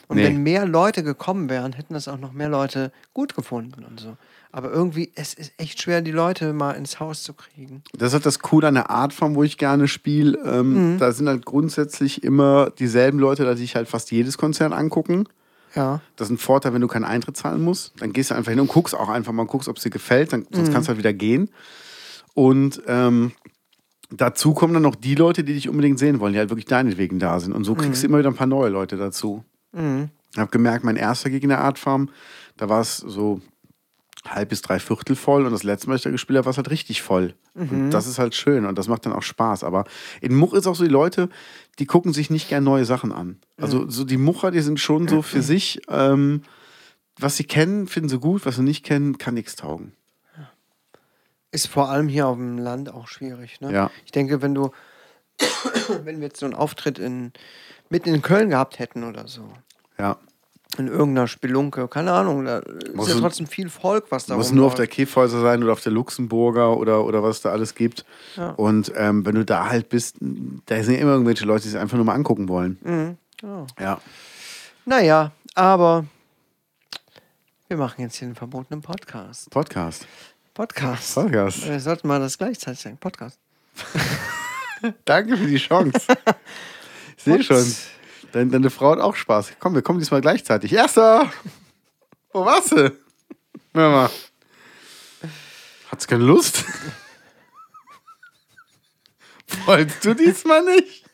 [0.09, 0.25] Und Nee.
[0.25, 4.17] wenn mehr Leute gekommen wären, hätten das auch noch mehr Leute gut gefunden und so.
[4.57, 7.83] Aber irgendwie, es ist echt schwer, die Leute mal ins Haus zu kriegen.
[7.93, 10.39] Das ist halt das Coole an der Artform, wo ich gerne spiele.
[10.47, 10.99] Ähm, Mhm.
[10.99, 15.29] Da sind halt grundsätzlich immer dieselben Leute, da sich halt fast jedes Konzert angucken.
[15.75, 16.01] Ja.
[16.17, 17.93] Das ist ein Vorteil, wenn du keinen Eintritt zahlen musst.
[18.01, 20.33] Dann gehst du einfach hin und guckst auch einfach mal, guckst, ob es dir gefällt.
[20.33, 20.47] Dann, Mhm.
[20.51, 21.51] sonst kannst du halt wieder gehen.
[22.33, 23.33] Und ähm,
[24.11, 27.19] dazu kommen dann noch die Leute, die dich unbedingt sehen wollen, die halt wirklich deinetwegen
[27.19, 27.53] da sind.
[27.53, 28.07] Und so kriegst Mhm.
[28.07, 29.45] du immer wieder ein paar neue Leute dazu.
[29.75, 32.09] Ich habe gemerkt, mein erster der Artfarm,
[32.57, 33.43] da war es so
[34.35, 36.57] halb bis drei Viertel voll und das letzte Mal, ich da gespielt habe, war es
[36.57, 37.35] halt richtig voll.
[37.55, 39.65] Und das ist halt schön und das macht dann auch Spaß.
[39.65, 39.85] Aber
[40.21, 41.29] in Much ist auch so, die Leute,
[41.79, 43.39] die gucken sich nicht gern neue Sachen an.
[43.57, 46.43] Also so die Mucher, die sind schon so für sich, ähm,
[47.19, 49.93] was sie kennen, finden sie gut, was sie nicht kennen, kann nichts taugen.
[51.51, 53.61] Ist vor allem hier auf dem Land auch schwierig.
[53.61, 53.73] Ne?
[53.73, 53.91] Ja.
[54.05, 54.73] Ich denke, wenn du,
[56.05, 57.33] wenn wir jetzt so einen Auftritt in,
[57.89, 59.49] mitten in Köln gehabt hätten oder so,
[59.99, 60.19] Ja.
[60.79, 64.37] In irgendeiner Spelunke, keine Ahnung, da ist Muss ja du- trotzdem viel Volk, was da
[64.37, 64.87] Muss nur auf der.
[64.87, 68.05] Käfhäuser sein oder auf der Luxemburger oder, oder was da alles gibt.
[68.37, 68.51] Ja.
[68.51, 71.75] Und ähm, wenn du da halt bist, da sind ja immer irgendwelche Leute, die es
[71.75, 72.79] einfach nur mal angucken wollen.
[72.83, 73.67] Mhm, genau.
[73.81, 74.01] Ja.
[74.85, 76.05] Naja, aber
[77.69, 79.51] wir machen jetzt hier einen verbotenen Podcast.
[79.51, 80.07] Podcast.
[80.55, 81.15] Podcast.
[81.15, 81.69] Podcast.
[81.69, 82.97] Wir sollten mal das gleichzeitig sagen.
[82.99, 83.39] Podcast.
[85.05, 86.01] Danke für die Chance.
[87.19, 87.75] Ich sehe schon.
[88.37, 89.53] Deine, deine Frau hat auch Spaß.
[89.59, 90.71] Komm, wir kommen diesmal gleichzeitig.
[90.71, 91.33] Erster!
[92.35, 92.95] Wo warst du?
[93.73, 94.11] Hör mal.
[95.91, 96.63] Hat's keine Lust?
[99.65, 101.07] Wolltest du diesmal nicht?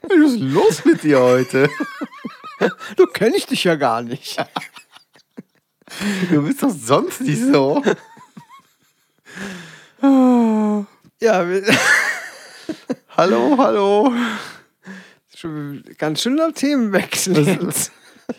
[0.00, 1.68] Was ist los mit dir heute?
[2.96, 4.42] Du kenn ich dich ja gar nicht.
[6.30, 7.82] Du bist doch sonst nicht so.
[11.20, 11.62] ja, wir,
[13.16, 14.12] Hallo, hallo.
[15.34, 17.72] schon ganz schöner Themenwechsel.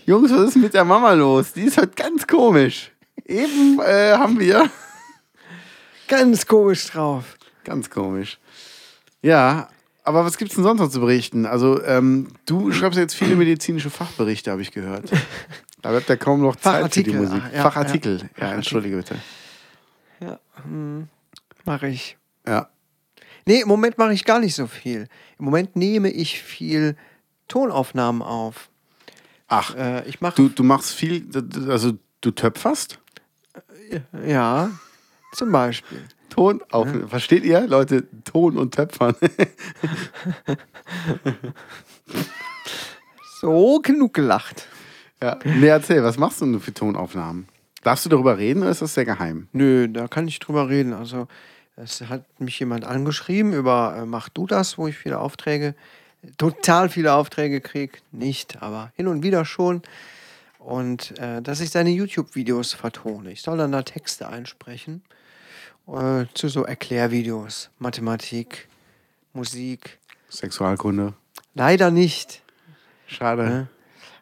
[0.05, 1.53] Jungs, was ist mit der Mama los?
[1.53, 2.91] Die ist heute ganz komisch.
[3.25, 4.69] Eben äh, haben wir.
[6.07, 7.37] Ganz komisch drauf.
[7.63, 8.39] Ganz komisch.
[9.21, 9.69] Ja,
[10.03, 11.45] aber was gibt's denn sonst noch zu berichten?
[11.45, 15.11] Also, ähm, du schreibst jetzt viele medizinische Fachberichte, habe ich gehört.
[15.81, 17.43] Da bleibt ja kaum noch Zeit für die Fachartikel, Musik.
[17.43, 18.53] ah, ja, Fachartikel, ja, ja.
[18.55, 19.15] entschuldige bitte.
[20.19, 21.07] Ja, hm,
[21.65, 22.17] mache ich.
[22.47, 22.67] Ja.
[23.47, 25.07] Nee, im Moment mache ich gar nicht so viel.
[25.39, 26.95] Im Moment nehme ich viel
[27.47, 28.69] Tonaufnahmen auf.
[29.47, 31.25] Ach, Äh, ich mache, du, du machst viel,
[31.69, 32.99] also du töpferst?
[34.25, 34.69] ja,
[35.33, 36.01] zum Beispiel.
[36.29, 36.87] Ton auf.
[37.07, 38.05] Versteht ihr, Leute?
[38.25, 39.15] Ton und Töpfern.
[43.39, 44.67] So genug gelacht.
[45.21, 45.37] ja.
[45.43, 47.47] Nee, erzähl, was machst du denn für Tonaufnahmen?
[47.83, 49.47] Darfst du darüber reden oder ist das sehr geheim?
[49.53, 50.93] Nö, da kann ich drüber reden.
[50.93, 51.27] Also,
[51.77, 55.75] es hat mich jemand angeschrieben über äh, Mach du das, wo ich viele Aufträge,
[56.37, 57.99] total viele Aufträge kriege.
[58.11, 59.81] Nicht, aber hin und wieder schon.
[60.59, 63.31] Und äh, dass ich seine YouTube-Videos vertone.
[63.31, 65.03] Ich soll dann da Texte einsprechen
[65.87, 67.69] äh, zu so Erklärvideos.
[67.79, 68.67] Mathematik,
[69.33, 69.99] Musik.
[70.29, 71.13] Sexualkunde.
[71.53, 72.41] Leider nicht.
[73.05, 73.69] Schade.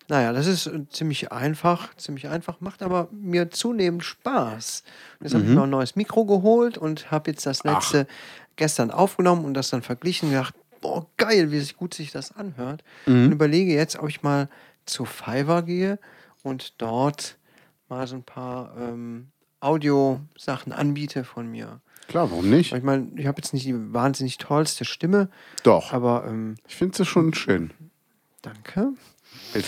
[0.08, 4.84] Naja, das ist äh, ziemlich einfach, ziemlich einfach, macht aber mir zunehmend Spaß.
[5.22, 8.06] Jetzt habe ich mir ein neues Mikro geholt und habe jetzt das letzte
[8.56, 12.32] gestern aufgenommen und das dann verglichen und gedacht, boah, geil, wie sich- gut sich das
[12.36, 12.84] anhört.
[13.08, 14.48] Und überlege jetzt, ob ich mal
[14.86, 15.98] zu Fiverr gehe
[16.44, 17.38] und dort
[17.90, 21.82] mal so ein paar ähm, Audio-Sachen anbiete von mir.
[22.08, 22.72] Klar, warum nicht?
[22.74, 25.30] Ich meine, ich habe jetzt nicht die wahnsinnig tollste Stimme,
[25.64, 25.92] Doch.
[25.92, 27.72] aber ähm, Ich finde es schon schön.
[28.44, 28.94] danke.
[29.54, 29.68] Bitte.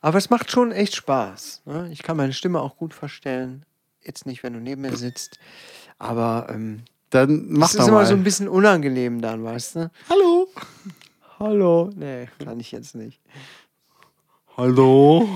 [0.00, 1.62] Aber es macht schon echt Spaß.
[1.64, 1.88] Ne?
[1.92, 3.64] Ich kann meine Stimme auch gut verstellen.
[4.02, 5.38] Jetzt nicht, wenn du neben mir sitzt.
[5.98, 8.06] Aber ähm, Dann mach es doch ist immer mal.
[8.06, 9.90] so ein bisschen unangenehm dann, weißt du?
[10.10, 10.48] Hallo.
[11.38, 11.90] Hallo.
[11.96, 13.20] Nee, kann ich jetzt nicht.
[14.56, 15.26] Hallo.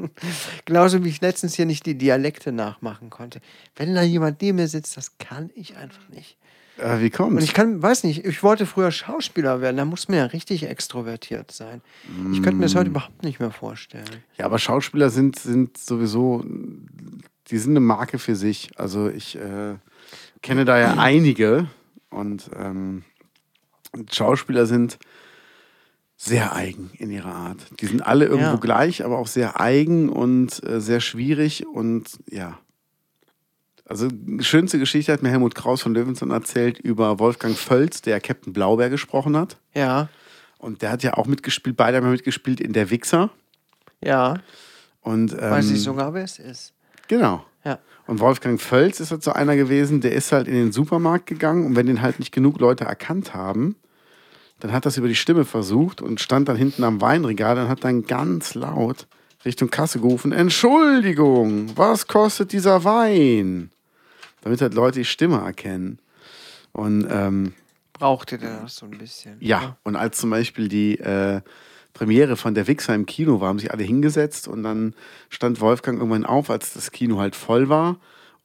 [0.64, 3.40] Genauso wie ich letztens hier nicht die Dialekte nachmachen konnte.
[3.76, 6.38] Wenn da jemand neben mir sitzt, das kann ich einfach nicht.
[6.78, 7.44] Äh, wie Und kommt's?
[7.44, 11.50] ich kann, weiß nicht, ich wollte früher Schauspieler werden, da muss man ja richtig extrovertiert
[11.50, 11.80] sein.
[12.32, 12.78] Ich könnte mir das Mm.
[12.78, 14.08] heute überhaupt nicht mehr vorstellen.
[14.36, 16.44] Ja, aber Schauspieler sind, sind sowieso,
[17.50, 18.70] die sind eine Marke für sich.
[18.76, 19.74] Also ich äh,
[20.42, 21.68] kenne da ja einige
[22.10, 23.04] und ähm,
[24.12, 24.98] Schauspieler sind
[26.16, 27.66] sehr eigen in ihrer Art.
[27.80, 28.56] Die sind alle irgendwo Ja.
[28.56, 32.58] gleich, aber auch sehr eigen und äh, sehr schwierig und ja.
[33.88, 34.08] Also
[34.40, 38.90] schönste Geschichte hat mir Helmut Kraus von Löwenzahn erzählt über Wolfgang Völz, der Captain Blaubeer
[38.90, 39.56] gesprochen hat.
[39.74, 40.08] Ja,
[40.58, 43.30] Und der hat ja auch mitgespielt, beide haben ja mitgespielt in Der Wichser.
[44.00, 44.34] ja.
[45.00, 46.74] Und, ähm, Weiß ich sogar, wer es ist.
[47.06, 47.46] Genau.
[47.64, 47.78] Ja.
[48.06, 51.64] Und Wolfgang Völz ist halt so einer gewesen, der ist halt in den Supermarkt gegangen
[51.64, 53.76] und wenn den halt nicht genug Leute erkannt haben,
[54.60, 57.84] dann hat das über die Stimme versucht und stand dann hinten am Weinregal und hat
[57.84, 59.06] dann ganz laut
[59.44, 63.70] Richtung Kasse gerufen, Entschuldigung, was kostet dieser Wein?
[64.42, 65.98] Damit halt Leute die Stimme erkennen.
[66.72, 67.54] Und ähm,
[67.92, 69.36] Brauchte der das so ein bisschen.
[69.40, 71.40] ja, und als zum Beispiel die äh,
[71.94, 74.94] Premiere von Der Wichser im Kino war, haben sich alle hingesetzt und dann
[75.30, 77.96] stand Wolfgang irgendwann auf, als das Kino halt voll war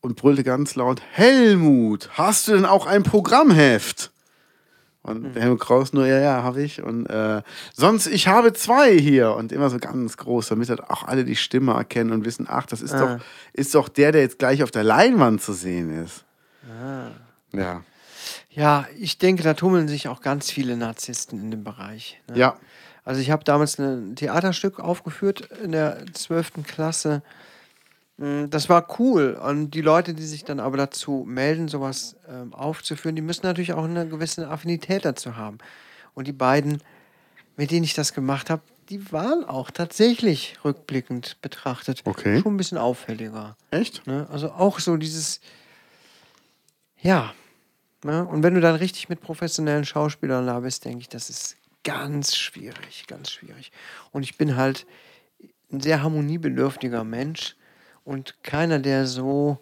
[0.01, 4.12] und brüllte ganz laut: Helmut, hast du denn auch ein Programmheft?
[5.03, 6.81] Und der Helmut Kraus nur, ja, ja, habe ich.
[6.81, 7.41] Und äh,
[7.73, 9.35] sonst, ich habe zwei hier.
[9.35, 12.65] Und immer so ganz groß, damit halt auch alle die Stimme erkennen und wissen, ach,
[12.65, 13.17] das ist, Ah.
[13.17, 16.23] doch, ist doch der, der jetzt gleich auf der Leinwand zu sehen ist.
[17.51, 17.81] Ja.
[18.49, 22.21] Ja, ich denke, da tummeln sich auch ganz viele Narzissten in dem Bereich.
[22.29, 22.37] ne?
[22.37, 22.57] Ja.
[23.03, 26.63] Also ich habe damals ein Theaterstück aufgeführt in der 12.
[26.65, 27.21] Klasse.
[28.23, 29.33] Mm, Das war cool.
[29.33, 33.73] Und die Leute, die sich dann aber dazu melden, sowas ähm, aufzuführen, die müssen natürlich
[33.73, 35.57] auch eine gewisse Affinität dazu haben.
[36.13, 36.81] Und die beiden,
[37.57, 42.41] mit denen ich das gemacht habe, die waren auch tatsächlich rückblickend betrachtet Okay.
[42.41, 43.55] schon ein bisschen auffälliger.
[43.71, 44.05] Echt?
[44.07, 44.27] Ne?
[44.31, 45.39] Also auch so dieses,
[47.01, 47.33] ja.
[48.03, 48.25] Ne?
[48.25, 51.55] Und wenn du dann richtig mit professionellen Schauspielern da bist, denke ich, das ist
[51.85, 53.71] ganz schwierig, ganz schwierig.
[54.11, 54.85] Und ich bin halt
[55.71, 57.55] ein sehr harmoniebedürftiger Mensch
[58.03, 59.59] und keiner, der so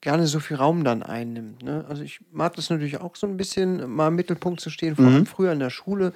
[0.00, 1.62] gerne so viel Raum dann einnimmt.
[1.62, 1.84] Ne?
[1.88, 5.06] Also ich mag das natürlich auch so ein bisschen, mal im Mittelpunkt zu stehen, vor
[5.06, 6.12] allem früher in der Schule.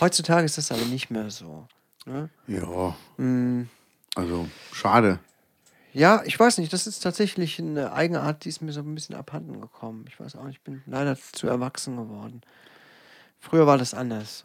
[0.00, 1.66] Heutzutage ist das aber nicht mehr so.
[2.06, 2.28] Ne?
[2.46, 2.94] Ja.
[3.16, 3.68] Mm.
[4.14, 5.18] Also, schade.
[5.92, 9.14] Ja, ich weiß nicht, das ist tatsächlich eine Eigenart, die ist mir so ein bisschen
[9.14, 10.04] abhanden gekommen.
[10.08, 12.42] Ich weiß auch nicht, ich bin leider zu erwachsen geworden.
[13.48, 14.44] Früher war das anders.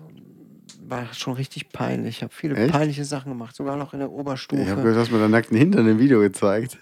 [0.87, 2.17] War schon richtig peinlich.
[2.17, 2.71] Ich habe viele Echt?
[2.73, 4.61] peinliche Sachen gemacht, sogar noch in der Oberstufe.
[4.61, 6.77] Ich habe gehört, du hast mir deinen nackten Hintern im Video gezeigt.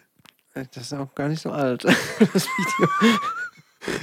[0.54, 1.84] Äh, das ist auch gar nicht so alt,
[2.34, 2.90] das Video.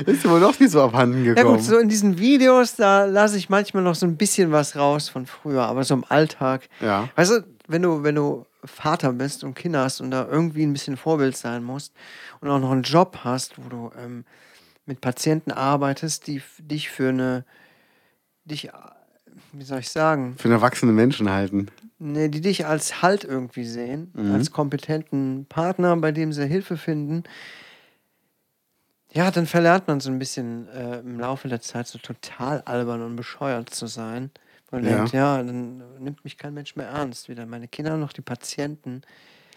[0.06, 1.56] Ist wohl doch nicht so abhanden Ja gekommen.
[1.56, 5.08] gut, so in diesen Videos, da lasse ich manchmal noch so ein bisschen was raus
[5.08, 6.68] von früher, aber so im Alltag.
[6.80, 7.08] Ja.
[7.16, 10.72] Weißt du, wenn du, wenn du Vater bist und Kinder hast und da irgendwie ein
[10.72, 11.92] bisschen Vorbild sein musst
[12.40, 14.24] und auch noch einen Job hast, wo du ähm,
[14.86, 17.44] mit Patienten arbeitest, die dich für eine,
[18.44, 18.72] dich, äh,
[19.52, 21.68] wie soll ich sagen, Für einen erwachsenen Menschen halten.
[21.98, 27.24] ne, die dich als Halt irgendwie sehen, als kompetenten Partner, bei dem sie Hilfe finden.
[29.12, 33.00] Ja, dann verlernt man so ein bisschen äh, im Laufe der Zeit so total albern
[33.02, 34.30] und bescheuert zu sein.
[34.72, 34.96] Man Ja.
[34.96, 37.28] denkt, ja, dann nimmt mich kein Mensch mehr ernst.
[37.28, 39.02] Weder meine Kinder noch die Patienten.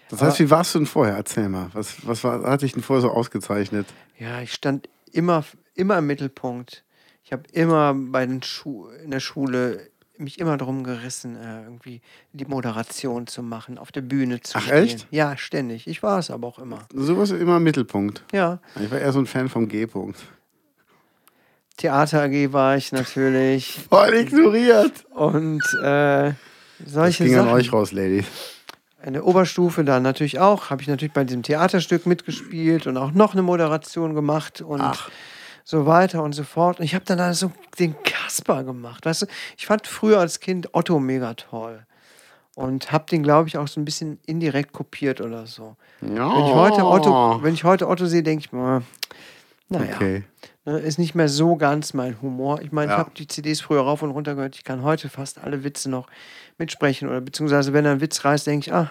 [0.09, 1.15] Das heißt, wie warst du denn vorher?
[1.15, 1.69] Erzähl mal.
[1.73, 3.87] Was, was war, hat dich denn vorher so ausgezeichnet?
[4.19, 6.83] Ja, ich stand immer, immer im Mittelpunkt.
[7.27, 11.99] Ich habe immer bei den Schu in der Schule mich immer darum gerissen, äh, irgendwie
[12.31, 14.75] die Moderation zu machen, auf der Bühne zu Ach, stehen.
[14.85, 15.07] echt?
[15.11, 15.87] Ja, ständig.
[15.89, 16.87] Ich war es aber auch immer.
[16.93, 18.23] So warst du immer im Mittelpunkt.
[18.31, 20.17] Ja, Ich war eher so ein Fan vom G-Punkt.
[21.75, 25.03] Theater AG war ich natürlich Voll ignoriert.
[25.13, 26.35] und äh, Das
[26.85, 27.55] solche ging an Sachen.
[27.55, 28.25] euch raus, Ladies.
[29.03, 33.11] In der Oberstufe dann natürlich auch, habe ich natürlich bei diesem Theaterstück mitgespielt und auch
[33.11, 35.09] noch eine Moderation gemacht und Ach.
[35.69, 36.79] So weiter und so fort.
[36.79, 39.05] Und ich habe dann da so den Kasper gemacht.
[39.05, 39.25] Weißt du,
[39.57, 41.85] ich fand früher als Kind Otto mega toll.
[42.55, 45.75] Und habe den, glaube ich, auch so ein bisschen indirekt kopiert oder so.
[46.01, 46.33] Ja.
[46.33, 48.81] Wenn ich heute Otto, wenn ich heute Otto sehe, denke ich mir,
[49.67, 50.23] naja, Okay.
[50.63, 52.61] ne, ist nicht mehr so ganz mein Humor.
[52.61, 52.95] Ich meine, Ja.
[52.95, 54.55] ich habe die CDs früher rauf und runter gehört.
[54.55, 56.07] Ich kann heute fast alle Witze noch
[56.57, 57.09] mitsprechen.
[57.09, 58.89] Oder beziehungsweise, wenn er ein Witz reißt, denke ich, ah,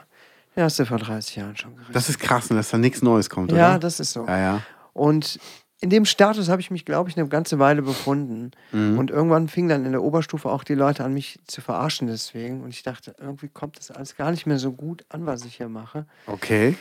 [0.55, 1.93] den hast du vor 30 Jahren schon gerissen.
[1.95, 3.79] Das ist krass, ne, dass da nichts Neues kommt, ja, oder?
[3.79, 4.27] das ist so.
[4.27, 4.63] Ja, ja.
[4.93, 5.39] Und
[5.81, 8.53] in dem Status habe ich mich, glaube ich, eine ganze Weile befunden.
[8.73, 8.99] Mhm.
[8.99, 12.63] Und irgendwann fing dann in der Oberstufe auch die Leute an, mich zu verarschen deswegen.
[12.63, 15.57] Und ich dachte, irgendwie kommt das alles gar nicht mehr so gut an, was ich
[15.57, 16.07] hier mache.
[16.27, 16.77] Okay.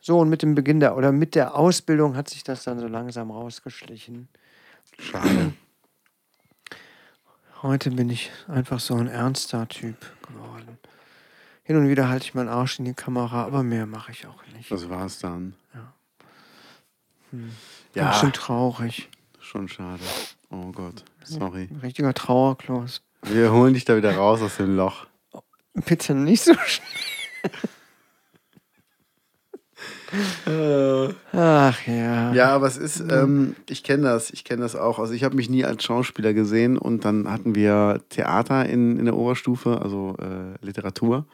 [0.00, 2.86] So, und mit dem Beginn der, oder mit der Ausbildung hat sich das dann so
[2.86, 4.28] langsam rausgeschlichen.
[4.98, 5.52] Schade.
[7.62, 10.78] Heute bin ich einfach so ein ernster Typ geworden.
[11.64, 14.42] Hin und wieder halte ich meinen Arsch in die Kamera, aber mehr mache ich auch
[14.56, 14.70] nicht.
[14.70, 15.54] Das war's dann.
[17.30, 17.50] Bin
[17.94, 19.08] Ja, schon traurig.
[19.40, 20.02] schon schade.
[20.50, 21.68] Oh Gott, sorry.
[21.70, 23.02] Ein richtiger Trauerklos.
[23.22, 25.06] Wir holen dich da wieder raus aus dem Loch.
[25.74, 26.90] Bitte nicht so schnell.
[31.32, 32.32] Ach ja.
[32.34, 34.98] Ja, aber es ist, ähm, ich kenne das, ich kenne das auch.
[34.98, 39.06] Also ich habe mich nie als Schauspieler gesehen und dann hatten wir Theater in, in
[39.06, 41.26] der Oberstufe, also äh, Literatur.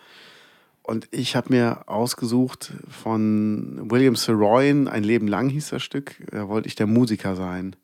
[0.89, 6.49] Und ich habe mir ausgesucht von William Saroyan, Ein Leben lang hieß das Stück, da
[6.49, 7.77] wollte ich der Musiker sein.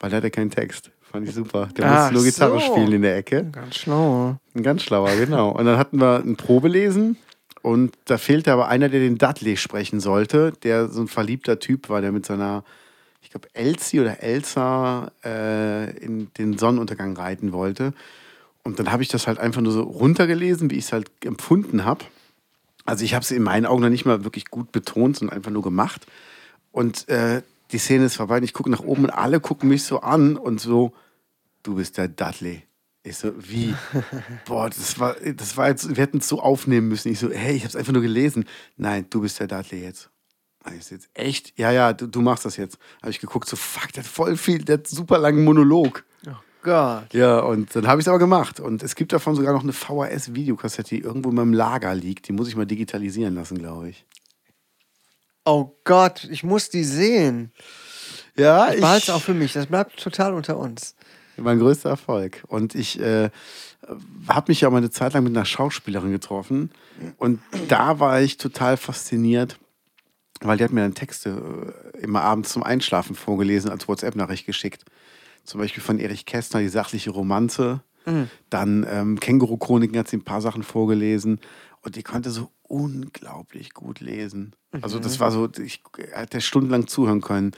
[0.00, 0.90] Weil der hatte keinen Text.
[1.02, 1.68] Fand ich super.
[1.76, 2.72] Der Ach musste nur Gitarre so.
[2.72, 3.44] spielen in der Ecke.
[3.52, 4.38] Ganz schlau.
[4.54, 5.50] Ein ganz schlauer, genau.
[5.50, 7.18] Und dann hatten wir ein Probelesen
[7.60, 11.90] und da fehlte aber einer, der den Dudley sprechen sollte, der so ein verliebter Typ
[11.90, 12.64] war, der mit seiner,
[13.20, 17.92] ich glaube, Elsie oder Elsa äh, in den Sonnenuntergang reiten wollte.
[18.66, 21.84] Und dann habe ich das halt einfach nur so runtergelesen, wie ich es halt empfunden
[21.84, 22.04] habe.
[22.84, 25.52] Also ich habe es in meinen Augen noch nicht mal wirklich gut betont, sondern einfach
[25.52, 26.06] nur gemacht.
[26.72, 29.84] Und äh, die Szene ist vorbei und ich gucke nach oben und alle gucken mich
[29.84, 30.92] so an und so,
[31.62, 32.64] du bist der Dudley.
[33.04, 33.72] Ich so, wie?
[34.46, 37.12] Boah, das war, das war jetzt, wir hätten es so aufnehmen müssen.
[37.12, 38.46] Ich so, hey, ich habe es einfach nur gelesen.
[38.76, 40.10] Nein, du bist der Dudley jetzt.
[40.76, 41.56] Ich so, jetzt echt?
[41.56, 42.78] Ja, ja, du, du machst das jetzt.
[43.00, 46.04] Habe ich geguckt, so, fuck, der hat voll viel, der hat super langen Monolog.
[46.26, 46.30] Oh
[46.66, 47.14] Gott.
[47.14, 48.58] Ja, und dann habe ich es aber gemacht.
[48.58, 52.26] Und es gibt davon sogar noch eine VHS-Videokassette, die irgendwo in meinem Lager liegt.
[52.26, 54.04] Die muss ich mal digitalisieren lassen, glaube ich.
[55.44, 57.52] Oh Gott, ich muss die sehen.
[58.36, 59.52] Ja, Ich behalte es auch für mich.
[59.52, 60.96] Das bleibt total unter uns.
[61.36, 62.42] Mein größter Erfolg.
[62.48, 63.30] Und ich äh,
[64.26, 66.70] habe mich ja mal eine Zeit lang mit einer Schauspielerin getroffen.
[67.16, 69.58] Und da war ich total fasziniert,
[70.40, 74.84] weil die hat mir dann Texte äh, immer abends zum Einschlafen vorgelesen, als WhatsApp-Nachricht geschickt.
[75.46, 77.82] Zum Beispiel von Erich Kästner, die sachliche Romanze.
[78.50, 81.40] Dann ähm, Känguru-Chroniken hat sie ein paar Sachen vorgelesen.
[81.82, 84.54] Und die konnte so unglaublich gut lesen.
[84.82, 85.82] Also das war so, ich
[86.12, 87.52] hätte stundenlang zuhören können.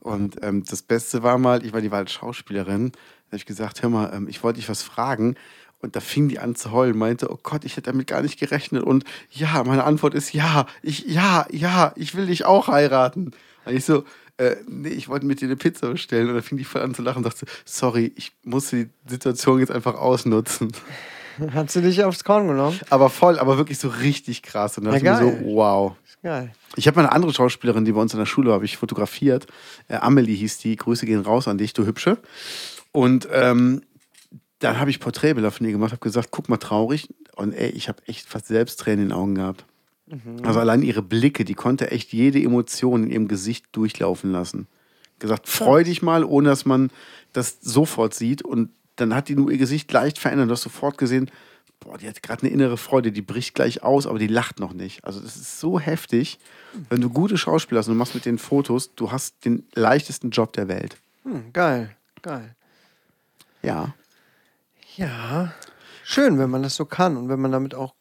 [0.00, 3.46] Und ähm, das Beste war mal, ich war die war als Schauspielerin, da habe ich
[3.46, 5.36] gesagt, hör mal, ähm, ich wollte dich was fragen.
[5.78, 8.38] Und da fing die an zu heulen, meinte, oh Gott, ich hätte damit gar nicht
[8.38, 8.82] gerechnet.
[8.82, 13.32] Und ja, meine Antwort ist ja, ich, ja, ja, ich will dich auch heiraten.
[13.64, 14.04] Und ich so,
[14.38, 16.28] äh, nee, ich wollte mit dir eine Pizza bestellen.
[16.28, 19.60] Und dann fing die voll an zu lachen und dachte, sorry, ich musste die Situation
[19.60, 20.72] jetzt einfach ausnutzen.
[21.52, 22.78] Hat sie dich aufs Korn genommen?
[22.90, 24.78] Aber voll, aber wirklich so richtig krass.
[24.78, 25.96] Und dann Ja, dachte ich mir so, wow.
[26.22, 26.52] Geil.
[26.76, 29.46] Ich habe mal eine andere Schauspielerin, die bei uns in der Schule habe ich fotografiert.
[29.88, 30.76] Äh, Amelie hieß die.
[30.76, 32.18] Grüße gehen raus an dich, du Hübsche.
[32.92, 33.82] Und ähm,
[34.60, 37.12] dann habe ich Porträtbilder von ihr gemacht, habe gesagt, guck mal traurig.
[37.36, 39.64] Und ey, ich habe echt fast selbst Tränen in den Augen gehabt.
[40.42, 44.66] Also allein ihre Blicke, die konnte echt jede Emotion in ihrem Gesicht durchlaufen lassen.
[45.18, 46.90] Gesagt, freu dich mal, ohne dass man
[47.32, 48.42] das sofort sieht.
[48.42, 50.48] Und dann hat die nur ihr Gesicht leicht verändert.
[50.48, 51.30] Du hast sofort gesehen,
[51.80, 54.74] boah, die hat gerade eine innere Freude, die bricht gleich aus, aber die lacht noch
[54.74, 55.04] nicht.
[55.04, 56.38] Also das ist so heftig.
[56.90, 60.30] Wenn du gute Schauspieler hast und du machst mit den Fotos, du hast den leichtesten
[60.30, 60.96] Job der Welt.
[61.22, 62.54] Hm, geil, geil.
[63.62, 63.94] Ja.
[64.96, 65.52] Ja,
[66.04, 67.94] schön, wenn man das so kann und wenn man damit auch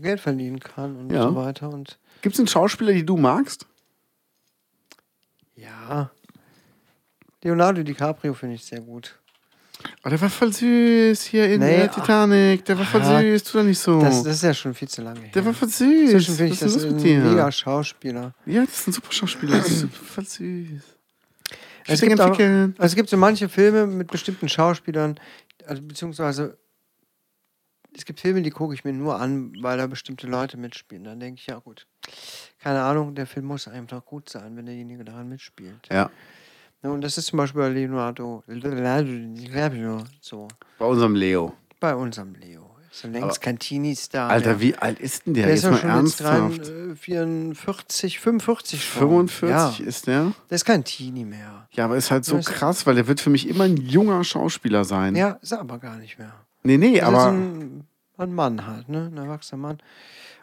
[0.00, 1.22] Geld verdienen kann und Ja.
[1.24, 1.68] so weiter.
[1.70, 3.66] Und Gibt es einen Schauspieler, die du magst?
[5.56, 6.10] ja,
[7.42, 9.18] Leonardo DiCaprio finde ich sehr gut.
[10.04, 12.64] Oh, der war voll süß hier in Nee, der Titanic.
[12.64, 14.00] Der war voll ah, süß, tu doch nicht so.
[14.00, 15.30] Das, das ist ja schon viel zu lange her.
[15.32, 16.10] der war voll süß.
[16.12, 17.20] Inzwischen finde ich ist das mit ein dir?
[17.20, 18.34] mega Schauspieler.
[18.44, 19.58] Ja, das ist ein super Schauspieler.
[19.58, 20.82] Das ist voll süß.
[21.86, 25.18] Es gibt, auch, also es gibt so manche Filme mit bestimmten Schauspielern,
[25.64, 26.58] also beziehungsweise
[27.98, 31.04] es gibt Filme, die gucke ich mir nur an, weil da bestimmte Leute mitspielen.
[31.04, 31.86] Dann denke ich, ja gut,
[32.58, 35.88] keine Ahnung, der Film muss einfach gut sein, wenn derjenige daran mitspielt.
[35.90, 36.10] Ja,
[36.82, 40.48] Ja, und das ist zum Beispiel bei Leonardo, Leonardo so.
[40.78, 41.52] bei unserem Leo.
[41.80, 42.64] Bei unserem Leo.
[42.90, 44.30] Ist ja längst Aber- kein Teenie-Star.
[44.30, 45.46] Alter, wie alt ist denn der?
[45.46, 46.68] der ist Jetzt ja schon jetzt ernsthaft.
[46.68, 49.00] 3, 44, 45 schon.
[49.00, 50.32] 45 Ja, ist der?
[50.50, 51.68] der ist kein Teenie mehr.
[51.72, 54.24] Ja, aber ist halt so ist- krass, weil der wird für mich immer ein junger
[54.24, 55.14] Schauspieler sein.
[55.16, 56.32] Ja, ist er aber gar nicht mehr.
[56.62, 57.86] Nee, nee, Das ist aber ein,
[58.24, 59.10] ein Mann halt, ne?
[59.12, 59.78] Ein erwachsener Mann.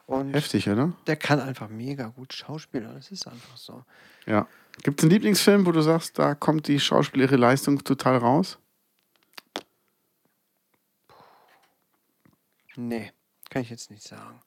[0.07, 0.93] Und heftig, oder?
[1.07, 2.93] der kann einfach mega gut schauspielern.
[2.95, 3.83] Das ist einfach so.
[4.27, 4.47] Ja.
[4.83, 8.59] Gibt es einen Lieblingsfilm, wo du sagst, da kommt die schauspielerische Leistung total raus?
[12.75, 13.11] Nee,
[13.49, 14.39] kann ich jetzt nicht sagen.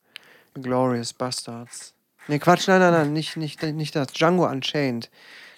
[0.54, 1.94] Glorious Bastards.
[2.26, 4.08] Nee, Quatsch, nein, nein, nein, nicht, nicht, nicht das.
[4.08, 5.10] Django Unchained.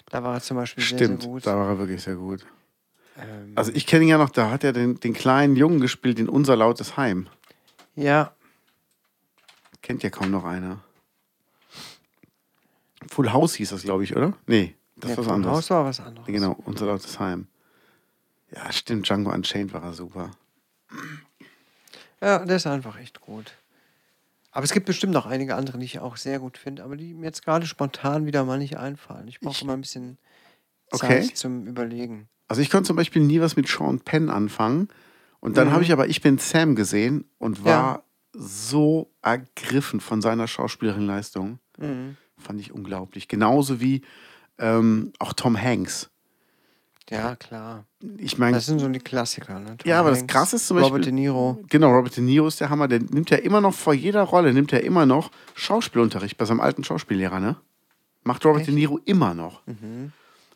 [0.09, 1.45] Da war er zum Beispiel Stimmt, sehr, sehr gut.
[1.45, 2.45] da war er wirklich sehr gut.
[3.17, 6.17] Ähm, Also ich kenne ihn ja noch, da hat er den, den kleinen Jungen gespielt
[6.19, 7.27] in Unser lautes Heim.
[7.95, 8.33] Ja,
[9.81, 10.83] Kennt ja kaum noch einer.
[13.07, 14.33] Full House hieß das, glaube ich, oder?
[14.45, 15.55] Nee, das nee, ist was Full anderes.
[15.55, 16.27] House war was anderes.
[16.27, 17.47] Genau, Unser lautes Heim.
[18.53, 20.31] Ja, stimmt, Django Unchained war er super.
[22.21, 23.53] Ja, der ist einfach echt gut.
[24.51, 27.13] Aber es gibt bestimmt noch einige andere, die ich auch sehr gut finde, aber die
[27.13, 29.27] mir jetzt gerade spontan wieder mal nicht einfallen.
[29.27, 30.17] Ich brauche immer ein bisschen
[30.91, 31.33] Zeit Okay.
[31.33, 32.27] zum Überlegen.
[32.49, 34.89] Also ich konnte zum Beispiel nie was mit Sean Penn anfangen.
[35.41, 35.71] Und dann Mhm.
[35.73, 38.03] habe ich aber Ich bin Sam gesehen und war Ja.
[38.33, 41.59] so ergriffen von seiner schauspielerischen Leistung.
[41.77, 42.15] Mhm.
[42.37, 43.27] Fand ich unglaublich.
[43.27, 44.01] Genauso wie
[44.59, 46.09] ähm, auch Tom Hanks.
[47.09, 47.85] Ja, klar.
[48.17, 49.59] Ich meine, Das sind so die Klassiker.
[49.59, 49.75] Ne?
[49.77, 51.59] Tom Ja, aber das Hanks, Krasse ist zum Robert Beispiel- De Niro.
[51.67, 52.87] genau, Robert De Niro ist der Hammer.
[52.87, 56.61] Der nimmt ja immer noch vor jeder Rolle, nimmt er immer noch Schauspielunterricht bei seinem
[56.61, 57.55] alten Schauspiellehrer, ne?
[58.23, 59.63] Macht Robert De Niro immer noch.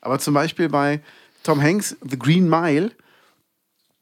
[0.01, 1.01] Aber zum Beispiel bei
[1.43, 2.91] Tom Hanks, The Green Mile,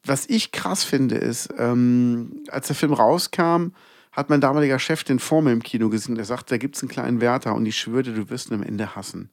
[0.04, 3.68] was ich krass finde, ist, ähm, als der Film rauskam,
[4.12, 6.14] hat mein damaliger Chef den Formel im Kino gesehen.
[6.14, 8.62] Der sagt, da gibt es einen kleinen Wärter und ich schwöre, du wirst ihn am
[8.62, 9.30] Ende hassen.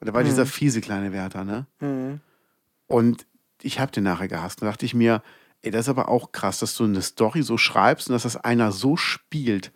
[0.00, 1.66] Und da war dieser fiese kleine Wärter, ne?
[2.86, 3.26] Und
[3.62, 4.60] ich habe den nachher gehasst.
[4.60, 5.22] Da dachte ich mir,
[5.62, 8.36] ey, das ist aber auch krass, dass du eine Story so schreibst und dass das
[8.36, 9.72] einer so spielt,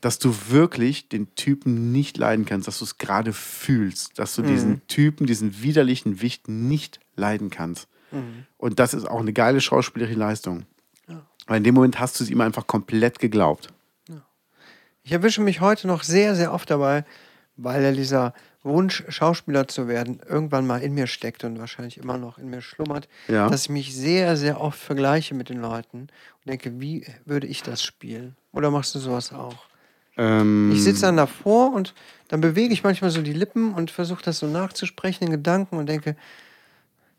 [0.00, 4.42] dass du wirklich den Typen nicht leiden kannst, dass du es gerade fühlst, dass du
[4.42, 7.88] diesen Typen, diesen widerlichen Wicht nicht leiden kannst.
[8.58, 10.64] Und das ist auch eine geile schauspielerische Leistung.
[11.46, 13.72] Weil in dem Moment hast du es ihm einfach komplett geglaubt.
[15.02, 17.04] Ich erwische mich heute noch sehr, sehr oft dabei,
[17.56, 22.18] weil ja dieser Wunsch, Schauspieler zu werden, irgendwann mal in mir steckt und wahrscheinlich immer
[22.18, 23.48] noch in mir schlummert, Ja.
[23.48, 27.62] dass ich mich sehr, sehr oft vergleiche mit den Leuten und denke, wie würde ich
[27.62, 28.36] das spielen?
[28.52, 29.56] Oder machst du sowas auch?
[30.18, 31.94] Ähm, Ich sitze dann davor und
[32.28, 35.86] dann bewege ich manchmal so die Lippen und versuche das so nachzusprechen in Gedanken und
[35.86, 36.14] denke,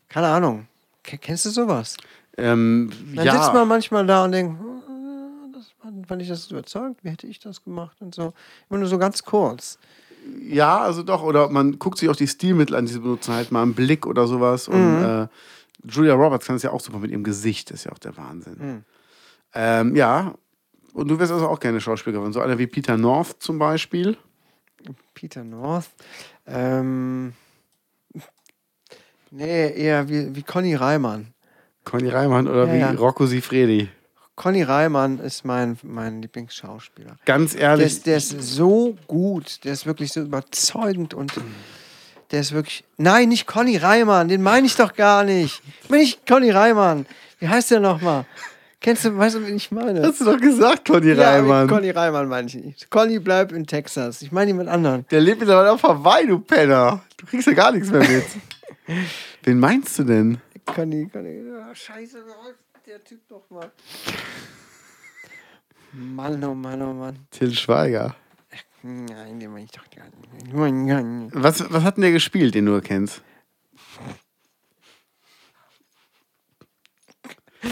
[0.08, 0.68] keine Ahnung,
[1.02, 1.96] kennst du sowas?
[2.38, 3.32] ähm, Dann ja.
[3.32, 5.70] sitzt man manchmal da und denkt, "Hm, das
[6.08, 8.32] fand, ich das überzeugt, wie hätte ich das gemacht und so.
[8.70, 9.78] Immer nur so ganz kurz.
[10.40, 11.22] Ja, also doch.
[11.22, 14.06] Oder man guckt sich auch die Stilmittel an, die sie benutzen, halt mal einen Blick
[14.06, 14.68] oder sowas.
[14.68, 15.26] Und äh,
[15.84, 18.84] Julia Roberts kann es ja auch super mit ihrem Gesicht, ist ja auch der Wahnsinn.
[19.54, 20.34] Ähm, ja,
[20.94, 22.32] und du wärst also auch gerne Schauspielerin.
[22.32, 24.16] So einer wie Peter North zum Beispiel.
[25.14, 25.90] Peter North.
[26.46, 27.32] Ähm,
[29.32, 31.28] nee, eher wie, wie Conny Reimann.
[31.84, 32.90] Conny Reimann oder Ja, wie ja.
[32.92, 33.88] Rocco Sifredi.
[34.36, 37.16] Conny Reimann ist mein, mein Lieblingsschauspieler.
[37.26, 41.32] Ganz Der ehrlich, ist, der ist so gut, der ist wirklich so überzeugend und
[42.30, 42.84] der ist wirklich.
[42.96, 45.60] Nein, nicht Conny Reimann, den meine ich doch gar nicht.
[45.82, 47.04] Ich meine nicht Conny Reimann.
[47.40, 48.24] Wie heißt der nochmal?
[48.80, 50.02] Kennst du, weißt du, wen ich meine?
[50.02, 51.68] hast du doch gesagt, Conny Ja, Reimann.
[51.68, 52.90] Conny Reimann meine ich nicht.
[52.90, 54.22] Conny bleibt in Texas.
[54.22, 55.04] Ich meine jemand anderen.
[55.10, 57.00] Der lebt mittlerweile auf Hawaii, du Penner.
[57.16, 58.24] Du kriegst ja gar nichts mehr mit.
[59.42, 60.40] Wen meinst du denn?
[60.66, 61.42] Conny, Conny.
[61.50, 62.24] Oh, scheiße,
[62.86, 63.70] der Typ doch mal?
[65.92, 67.16] Mann, oh Mann, oh Mann.
[67.30, 68.16] Till Schweiger.
[68.82, 71.34] Nein, den meine ich doch gar nicht.
[71.34, 73.22] Was, was hat denn der gespielt, den du kennst?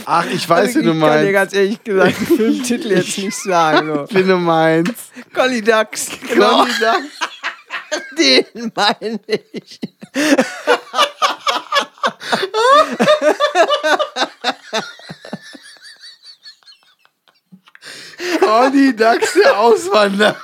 [0.07, 1.33] Ach, ich weiß, wie du Also, ich kann dir meinst.
[1.33, 3.89] ganz ehrlich gesagt den Filmtitel jetzt nicht sagen.
[3.89, 4.07] So.
[4.17, 5.13] Wie du meinst.
[5.35, 6.11] Conny Ducks.
[6.29, 6.59] Genau.
[6.59, 7.30] Conny Ducks.
[8.19, 9.21] Den meine
[9.53, 9.81] ich.
[18.41, 20.37] Conny Dax, der Auswanderer.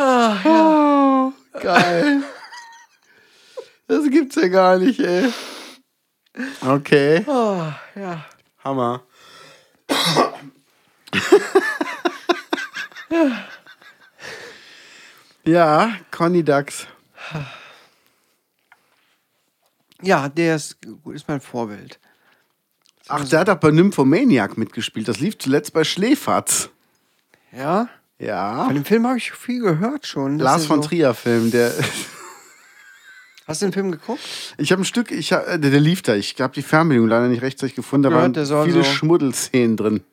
[0.00, 2.22] Oh, geil.
[3.88, 5.32] Das gibt's ja gar nicht, ey.
[6.60, 7.62] Okay, Oh,
[7.96, 8.24] ja.
[8.64, 9.02] Hammer.
[15.44, 16.86] ja, Conny Dax.
[20.02, 20.76] Ja, der ist,
[21.12, 21.98] ist mein Vorbild.
[23.08, 25.08] Ach, der hat doch bei Nymphomaniac mitgespielt.
[25.08, 26.68] Das lief zuletzt bei Schläferz.
[27.52, 27.88] Ja?
[28.18, 28.66] Ja.
[28.66, 30.38] Von dem Film habe ich viel gehört schon.
[30.38, 31.72] Lars von so- Trier Film, der
[33.48, 34.20] Hast du den Film geguckt?
[34.58, 36.14] ich habe ein Stück, ich hab, äh, der, der lief da.
[36.14, 38.04] Ich habe die Fernbedienung leider nicht rechtzeitig gefunden.
[38.04, 38.94] Da gehört, waren viele so- Hm.
[38.96, 40.04] Schmuddelszenen drin.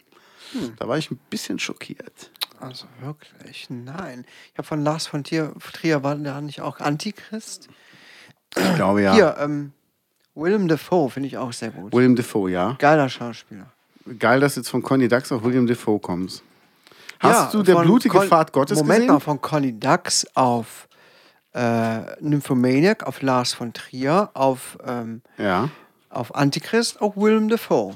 [0.78, 2.32] Da war ich ein bisschen schockiert.
[2.62, 4.24] Also wirklich, nein.
[4.54, 7.68] Ich habe von Lars von Trier, Trier war der nicht auch Antichrist?
[8.56, 9.14] Ich glaube ja.
[9.14, 9.74] Hier, ähm,
[10.34, 11.92] Willem Dafoe finde ich auch sehr gut.
[11.92, 12.76] William Defoe, ja.
[12.80, 13.70] Geiler Schauspieler.
[14.18, 16.42] Geil, dass du jetzt von Conny Dax auf William Defoe kommst.
[17.20, 19.14] Hast Ja, du der blutige Con- Pfad Gottes Moment gesehen?
[19.14, 20.88] mal, von Conny Dax auf
[21.56, 25.70] äh, Nymphomaniac, auf Lars von Trier, auf, ähm, Ja.
[26.10, 27.96] auf Antichrist, auch Willem Dafoe.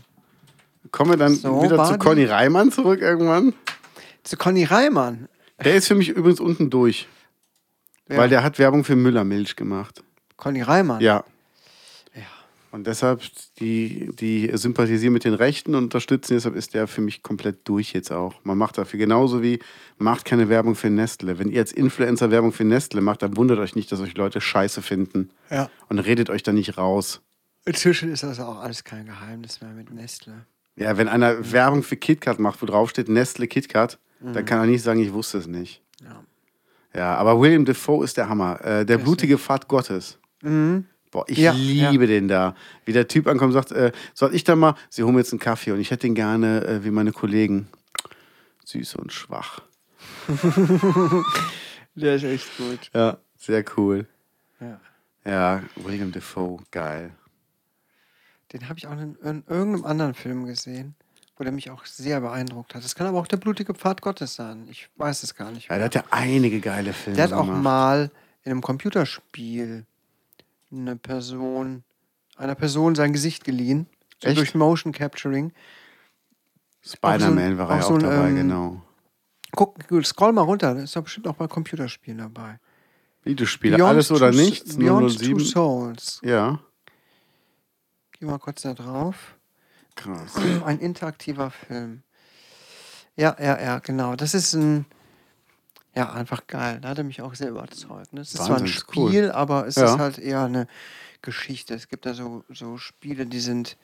[0.91, 3.53] Kommen wir dann So wieder zu Conny Reimann zurück irgendwann?
[4.23, 5.27] Zu Conny Reimann.
[5.63, 7.07] Der ist für mich übrigens unten durch.
[8.07, 8.17] Ja.
[8.17, 10.03] Weil der hat Werbung für Müllermilch gemacht.
[10.37, 11.01] Conny Reimann.
[11.01, 11.23] Ja.
[12.71, 13.21] Und deshalb,
[13.59, 17.93] die, die sympathisieren mit den Rechten und unterstützen, deshalb ist der für mich komplett durch
[17.93, 18.35] jetzt auch.
[18.43, 19.59] Man macht dafür genauso wie,
[19.97, 21.39] macht keine Werbung für Nestle.
[21.39, 24.39] Wenn ihr als Influencer Werbung für Nestle macht, dann wundert euch nicht, dass euch Leute
[24.39, 25.31] scheiße finden.
[25.49, 25.69] Ja.
[25.87, 27.21] Und redet euch da nicht raus.
[27.65, 30.45] Inzwischen ist das auch alles kein Geheimnis mehr mit Nestle.
[30.75, 34.65] Ja, wenn einer Werbung für KitKat macht, wo drauf steht Nestle KitKat, dann kann er
[34.65, 35.81] nicht sagen, ich wusste es nicht.
[36.03, 36.23] Ja.
[36.93, 38.63] Ja, aber William Defoe ist der Hammer.
[38.63, 40.17] Äh, der blutige Pfad Gottes.
[40.41, 40.85] Mhm.
[41.11, 42.55] Boah, ich Ja, liebe den da.
[42.85, 45.33] Wie der Typ ankommt und sagt, äh, soll ich da mal, sie holen mir jetzt
[45.33, 47.67] einen Kaffee und ich hätte den gerne äh, wie meine Kollegen.
[48.65, 49.61] Süß und schwach.
[51.95, 52.89] Der ist echt gut.
[52.93, 54.05] Ja, sehr cool.
[54.59, 54.79] Ja.
[55.25, 57.11] Ja, William Defoe, geil.
[58.53, 60.95] Den habe ich auch in, in irgendeinem anderen Film gesehen,
[61.37, 62.83] wo der mich auch sehr beeindruckt hat.
[62.83, 64.67] Das kann aber auch der blutige Pfad Gottes sein.
[64.71, 65.69] Ich weiß es gar nicht.
[65.69, 67.63] Ja, der hat ja einige geile Filme Der hat auch gemacht.
[67.63, 68.11] mal
[68.43, 69.85] in einem Computerspiel
[70.71, 71.83] eine Person,
[72.37, 73.87] einer Person sein Gesicht geliehen.
[74.21, 74.37] So Echt?
[74.37, 75.51] durch Motion Capturing.
[76.85, 78.81] Spider-Man war er auch ja so auch ein, dabei, ähm, genau.
[79.51, 82.59] Guck, scroll mal runter, da ist doch bestimmt auch bei Computerspielen dabei.
[83.23, 85.39] Videospiele, Beyond alles oder Two- nichts, Beyond Two 007.
[85.39, 86.21] Souls.
[86.23, 86.59] Ja,
[88.19, 89.35] Geh mal kurz da drauf.
[89.95, 90.35] krass.
[90.65, 92.03] Ein interaktiver Film.
[93.15, 94.15] Ja, ja, ja, genau.
[94.15, 94.85] Das ist ein.
[95.99, 96.79] Ja, einfach geil.
[96.81, 98.13] Da hat er mich auch sehr überzeugt.
[98.13, 98.21] ne?
[98.21, 99.09] Es ist zwar ein Wahnsinnig cool.
[99.09, 99.85] Spiel, aber es Ja.
[99.93, 100.65] ist halt eher eine
[101.21, 101.73] Geschichte.
[101.73, 103.75] Es gibt da so, so Spiele, die sind.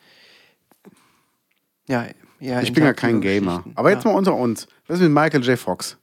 [1.88, 2.06] Ja,
[2.40, 2.62] ja.
[2.62, 3.64] Ich bin ja kein Gamer.
[3.76, 4.12] Aber jetzt ja.
[4.12, 4.68] mal unter uns.
[4.88, 5.60] Was ist mit Michael J.
[5.60, 5.98] Fox?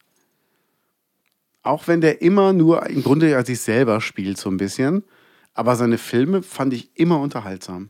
[1.63, 5.05] Auch wenn der immer nur im Grunde ja sich selber spielt, so ein bisschen.
[5.55, 7.89] Aber seine Filme fand ich immer unterhaltsam.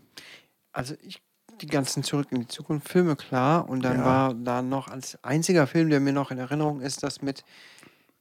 [0.72, 1.20] Also ich.
[1.60, 3.68] Die ganzen Zurück in die Zukunft Filme, klar.
[3.68, 4.04] Und dann Ja.
[4.04, 7.44] war da noch als einziger Film, der mir noch in Erinnerung ist, das mit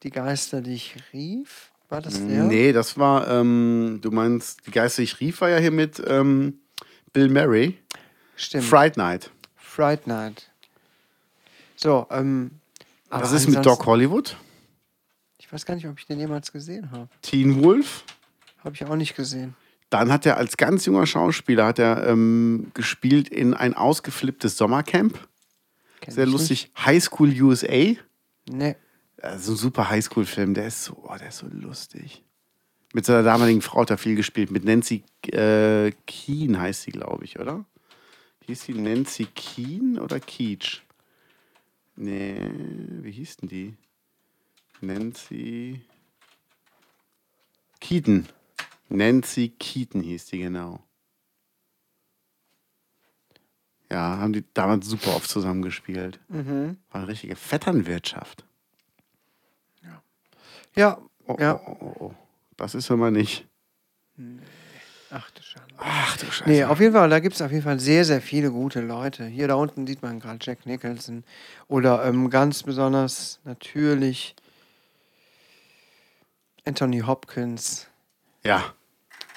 [0.02, 1.70] Die Geister, die ich rief.
[1.88, 2.44] War das der?
[2.44, 6.60] Nee, das war, ähm, du meinst, die Geister, ich rief, war ja hier mit ähm,
[7.12, 7.78] Bill Murray.
[8.36, 8.64] Stimmt.
[8.64, 9.30] Fright Night.
[9.56, 10.50] Fright Night.
[11.76, 12.52] So, ähm.
[13.10, 14.36] Was ist mit Doc Hollywood?
[15.38, 17.08] Ich weiß gar nicht, ob ich den jemals gesehen habe.
[17.20, 18.04] Teen Wolf.
[18.64, 19.54] Habe ich auch nicht gesehen.
[19.90, 25.18] Dann hat er als ganz junger Schauspieler hat er, ähm, gespielt in ein ausgeflipptes Sommercamp.
[26.00, 26.70] Kenn Sehr lustig.
[26.78, 27.66] High School USA.
[27.68, 28.00] Nicht.
[28.50, 28.76] Nee.
[29.22, 32.24] Also ein super Highschool-Film, der ist so, oh, der ist so lustig.
[32.92, 37.24] Mit seiner damaligen Frau hat er viel gespielt, mit Nancy äh, Keen heißt sie, glaube
[37.24, 37.64] ich, oder?
[38.46, 40.82] Hieß sie Nancy Keen oder Keach?
[41.94, 42.50] Nee,
[43.00, 43.76] wie hieß denn die?
[44.80, 45.80] Nancy
[47.80, 48.26] Keaton.
[48.88, 50.82] Nancy Keaton hieß die, genau.
[53.88, 56.18] Ja, haben die damals super oft zusammengespielt.
[56.28, 56.78] Mhm.
[56.90, 58.44] War eine richtige Vetternwirtschaft.
[60.74, 60.98] Ja.
[61.26, 61.60] Oh, Ja.
[61.66, 62.14] oh, oh, oh.
[62.56, 63.46] Das ist immer nicht.
[65.10, 65.74] Ach du Schande.
[65.78, 66.48] Ach du Scheiße.
[66.48, 69.26] Nee, auf jeden Fall, da gibt es auf jeden Fall sehr, sehr viele gute Leute.
[69.26, 71.24] Hier da unten sieht man gerade Jack Nicholson.
[71.68, 74.34] Oder ähm, ganz besonders natürlich
[76.64, 77.88] Anthony Hopkins.
[78.44, 78.74] ja.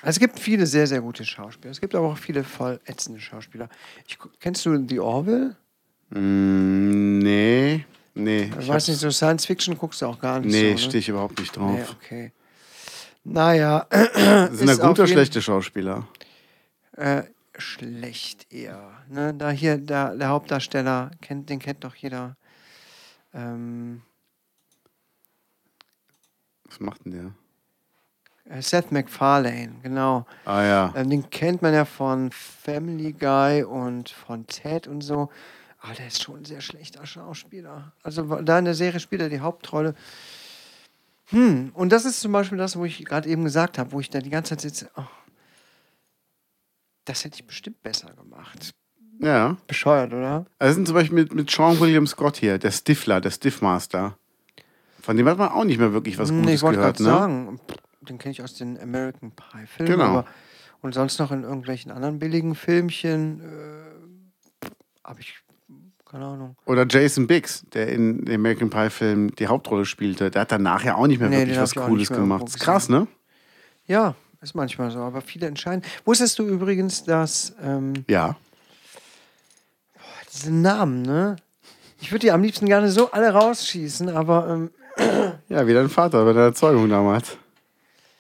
[0.02, 1.72] Also es gibt viele sehr, sehr gute Schauspieler.
[1.72, 3.70] Es gibt aber auch viele voll ätzende Schauspieler.
[4.06, 5.56] Ich, kennst du The Orville?
[6.12, 7.86] Mm, nee.
[8.16, 8.50] Nee.
[8.60, 10.78] Ich weiß nicht, so Science Fiction guckst du auch gar nicht Nee, so, ne?
[10.78, 11.72] stehe ich überhaupt nicht drauf.
[11.72, 12.32] Nee, okay.
[13.26, 13.86] Naja,
[14.52, 16.08] Sind da gute oder schlechte Schauspieler?
[16.96, 17.24] äh,
[17.58, 18.92] schlecht eher.
[19.10, 19.34] Ne?
[19.34, 22.38] Da hier, da, der Hauptdarsteller, kennt, den kennt doch jeder.
[23.34, 24.02] Ähm,
[26.70, 27.12] Was macht denn
[28.46, 28.56] der?
[28.58, 30.26] äh, Seth MacFarlane, genau.
[30.46, 30.94] Ah ja.
[30.96, 35.30] Ähm, den kennt man ja von Family Guy und von Ted und so.
[35.86, 37.94] Aber der ist schon ein sehr schlechter Schauspieler.
[38.02, 39.94] Also da in der Serie spielt er die Hauptrolle.
[41.26, 44.10] Hm, und das ist zum Beispiel das, wo ich gerade eben gesagt habe, wo ich
[44.10, 44.90] da die ganze Zeit sitze.
[44.96, 45.04] Oh,
[47.06, 48.74] das hätte ich bestimmt besser gemacht.
[49.20, 49.58] Ja.
[49.68, 50.48] Bescheuert, oder?
[50.58, 54.18] Also sind zum Beispiel mit, mit Sean William Scott hier, der Stifler, der Stiffmaster.
[55.02, 57.06] Von dem hat man auch nicht mehr wirklich was Nee, Gutes ich wollte gehört, ne?
[57.06, 57.60] sagen,
[58.02, 59.92] den kenne ich aus den American Pie Filmen.
[59.92, 60.06] Genau.
[60.06, 60.26] Aber,
[60.82, 64.68] und sonst noch in irgendwelchen anderen billigen Filmchen äh,
[65.04, 65.45] habe ich
[66.16, 66.56] keine Ahnung.
[66.66, 70.32] Oder Jason Biggs, der in dem American Pie Film die Hauptrolle spielte.
[70.32, 72.48] Der hat danach ja auch nicht mehr Nee, wirklich was Cooles gemacht.
[72.48, 73.08] Ist krass, ne?
[73.86, 75.84] Ja, ist manchmal so, aber viele entscheiden.
[76.06, 78.38] Wusstest du übrigens, dass ähm, Ja.
[80.34, 81.36] diese Namen, ne?
[82.00, 84.48] Ich würde die am liebsten gerne so alle rausschießen, aber
[84.98, 87.38] ähm, Ja, wie dein Vater bei der Erzeugung damals.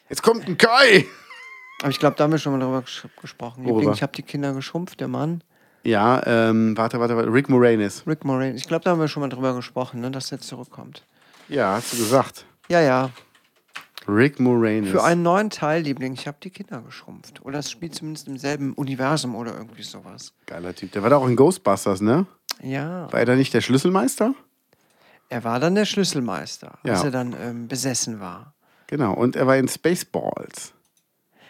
[0.10, 1.06] Jetzt kommt ein Kai!
[1.82, 3.64] aber ich glaube, da haben wir schon mal drüber ges gesprochen.
[3.64, 3.94] Worüber?
[3.94, 5.42] Ich habe die Kinder geschrumpft, der Mann.
[5.86, 7.32] Ja, ähm, warte, warte, warte.
[7.32, 8.04] Rick Moranis.
[8.08, 8.62] Rick Moranis.
[8.62, 11.06] Ich glaube, da haben wir schon mal drüber gesprochen, ne, dass der zurückkommt.
[11.48, 12.46] Ja, hast du gesagt.
[12.70, 13.12] Ja, ja.
[14.08, 14.92] Rick Moranis.
[14.92, 17.44] Für einen neuen Teil, Liebling, ich habe die Kinder geschrumpft.
[17.46, 20.34] Oder es spielt zumindest im selben Universum oder irgendwie sowas.
[20.48, 20.92] Geiler Typ.
[20.92, 22.26] Der war da auch in Ghostbusters, ne?
[22.62, 23.12] Ja.
[23.12, 24.34] War er da nicht der Schlüsselmeister?
[25.30, 27.06] Er war dann der Schlüsselmeister, als Ja.
[27.06, 28.54] er dann ähm, besessen war.
[28.88, 29.14] Genau.
[29.14, 30.74] Und er war in Spaceballs.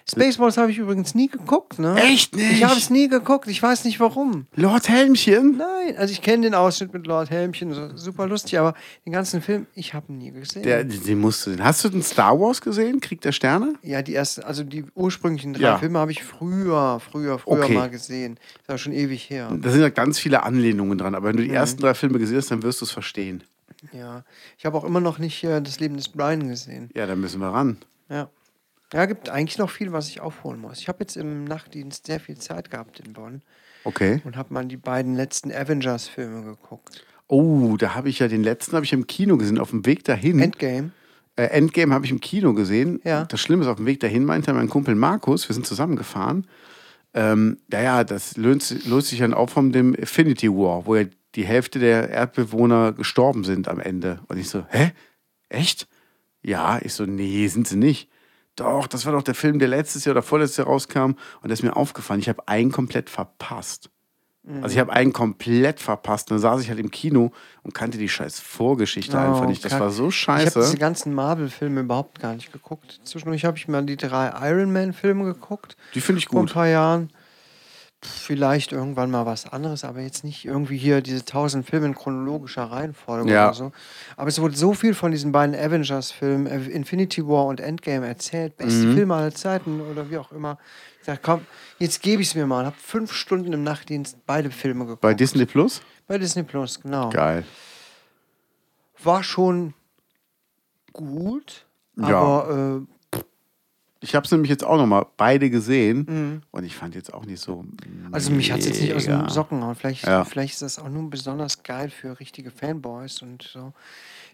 [0.08, 1.96] Spaceballs habe ich übrigens nie geguckt, ne?
[1.96, 2.52] Echt nicht?
[2.52, 3.48] Ich habe es nie geguckt.
[3.48, 4.46] Ich weiß nicht warum.
[4.56, 5.58] Lord Helmchen?
[5.58, 8.76] Nein, also ich kenne den Ausschnitt mit Lord Helmchen, super lustig, aber
[9.06, 10.62] den ganzen Film, ich habe ihn nie gesehen.
[10.62, 11.64] Der, den musst du sehen.
[11.64, 13.00] Hast du den Star Wars gesehen?
[13.00, 13.74] Krieg der Sterne?
[13.82, 15.78] ja, die ersten, also die ursprünglichen drei Ja.
[15.80, 17.74] Filme habe ich früher, früher, früher Okay.
[17.74, 18.36] mal gesehen.
[18.60, 19.50] Das aber schon ewig her.
[19.60, 21.16] Da sind ja ganz viele Anlehnungen dran.
[21.16, 21.48] Aber wenn du Mhm.
[21.50, 23.44] die ersten drei Filme gesehen hast, dann wirst du es verstehen.
[23.92, 24.24] Ja.
[24.58, 26.90] Ich habe auch immer noch nicht äh, das Leben des Brian gesehen.
[26.96, 27.78] Ja, dann müssen wir ran.
[28.10, 28.30] Ja.
[28.96, 30.80] Ja, gibt eigentlich noch viel, was ich aufholen muss.
[30.80, 33.42] Ich habe jetzt im Nachtdienst sehr viel Zeit gehabt in Bonn
[33.84, 34.22] Okay.
[34.24, 37.04] und habe mal die beiden letzten Avengers-Filme geguckt.
[37.28, 39.60] Oh, da habe ich ja den letzten habe ich im Kino gesehen.
[39.60, 40.40] Auf dem Weg dahin.
[40.40, 40.92] Endgame.
[41.36, 43.02] äh, Endgame habe ich im Kino gesehen.
[43.04, 43.26] Ja.
[43.26, 46.48] Das Schlimme ist, auf dem Weg dahin meinte mein Kumpel Markus, wir sind zusammengefahren.
[47.14, 51.04] Ähm, ja, ja, das löst, löst sich dann auf von dem Infinity War, wo ja
[51.36, 54.20] die Hälfte der Erdbewohner gestorben sind am Ende.
[54.30, 54.92] Und ich so, hä?
[55.50, 55.88] Echt?
[56.42, 58.10] Ja, ich so, nee, sind sie nicht.
[58.56, 61.00] Doch, das war doch der Film, der letztes Jahr oder vorletztes Jahr rauskam.
[61.42, 63.90] Und das ist mir aufgefallen, ich habe einen komplett verpasst.
[64.62, 66.30] Also ich habe einen komplett verpasst.
[66.30, 67.32] Dann saß ich halt im Kino
[67.64, 69.66] und kannte die scheiß Vorgeschichte Oh, einfach nicht.
[69.66, 69.82] Das kack.
[69.82, 70.78] war so Ich habe diese scheiße.
[70.78, 73.00] ganzen Marvel-Filme überhaupt gar nicht geguckt.
[73.06, 75.76] Zwischendurch habe ich mal die drei Iron Man-Filme geguckt.
[75.96, 76.54] Die finde ich Vor ein gut.
[76.54, 77.10] paar Jahren.
[78.02, 82.64] Vielleicht irgendwann mal was anderes, aber jetzt nicht irgendwie hier diese tausend Filme in chronologischer
[82.66, 83.46] Reihenfolge Ja.
[83.48, 83.72] oder so.
[84.16, 88.58] Aber es wurde so viel von diesen beiden Avengers-Filmen, äh, Infinity War und Endgame erzählt.
[88.58, 88.94] Beste Mhm.
[88.96, 90.60] Filme aller Zeiten oder wie auch immer.
[91.00, 91.48] Ich dachte, komm,
[91.80, 92.60] jetzt gebe ich es mir mal.
[92.60, 95.02] Und habe fünf Stunden im Nachtdienst beide Filme geguckt.
[95.02, 95.82] Bei Disney Plus?
[96.08, 97.10] Bei Disney Plus, genau.
[97.10, 97.44] Geil.
[99.04, 99.74] War schon
[100.94, 101.66] gut,
[101.98, 102.06] Ja.
[102.20, 102.95] aber äh,
[104.06, 107.42] Ich habe es nämlich jetzt auch nochmal beide gesehen und ich fand jetzt auch nicht
[107.42, 107.64] so.
[107.64, 108.10] Mhm.
[108.12, 109.28] Also mich hat es jetzt nicht aus den.
[109.30, 109.74] Socken gehauen.
[109.76, 110.24] Vielleicht, Ja.
[110.26, 113.74] vielleicht ist das auch nur besonders geil für richtige Fanboys und so,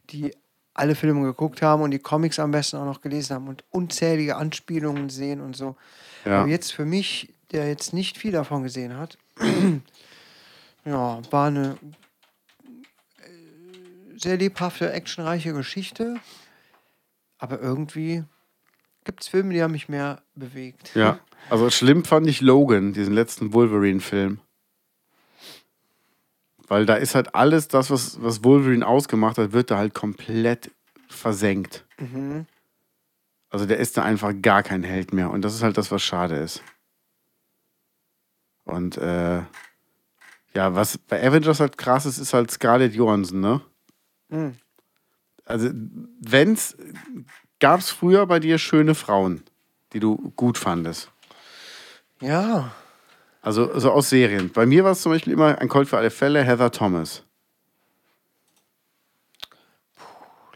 [0.09, 0.34] die
[0.74, 4.36] alle Filme geguckt haben und die Comics am besten auch noch gelesen haben und unzählige
[4.36, 5.76] Anspielungen sehen und so.
[6.26, 6.41] Ja.
[6.41, 9.17] Aber jetzt für mich, der jetzt nicht viel davon gesehen hat,
[10.86, 11.78] ja, war eine
[13.19, 16.15] äh, sehr lebhafte, actionreiche Geschichte.
[17.38, 18.24] Aber irgendwie
[19.03, 20.93] gibt es Filme, die haben mich mehr bewegt.
[20.95, 21.19] Ja.
[21.49, 24.39] Also schlimm fand ich Logan, diesen letzten Wolverine-Film.
[26.67, 30.71] Weil da ist halt alles das, was, was Wolverine ausgemacht hat, wird da halt komplett
[31.09, 31.85] versenkt.
[31.99, 32.45] Mhm.
[33.49, 35.29] Also der ist da einfach gar kein Held mehr.
[35.31, 36.63] Und das ist halt das, was schade ist.
[38.63, 39.41] Und äh,
[40.53, 43.61] ja, was bei Avengers halt krass ist, ist halt Scarlett Johansson, ne?
[44.29, 44.55] Mhm.
[45.45, 46.77] Also, wenn's,
[47.62, 49.43] gab's früher bei dir schöne Frauen,
[49.93, 51.09] die du gut fandest?
[52.20, 52.74] Ja,
[53.43, 54.51] Also, so aus Serien.
[54.51, 57.24] Bei mir war es zum Beispiel immer ein Colt für alle Fälle, Heather Thomas.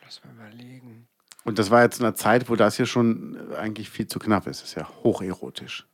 [0.03, 1.07] lass mal überlegen.
[1.45, 4.45] Und das war jetzt in einer Zeit, wo das hier schon eigentlich viel zu knapp
[4.45, 4.61] ist.
[4.61, 5.87] Das ist ja hocherotisch.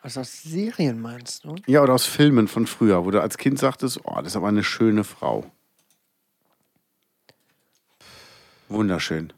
[0.00, 1.56] Also aus Serien meinst du?
[1.66, 4.48] Ja, oder aus Filmen von früher, wo du als Kind sagtest, oh, das ist aber
[4.48, 5.44] eine schöne Frau.
[8.72, 9.32] Wunderschön.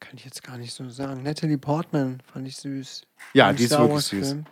[0.00, 1.22] Kann ich jetzt gar nicht so sagen.
[1.22, 3.02] Natalie Portman fand ich süß.
[3.34, 4.28] Ja, die ist Star wirklich süß.
[4.28, 4.44] Film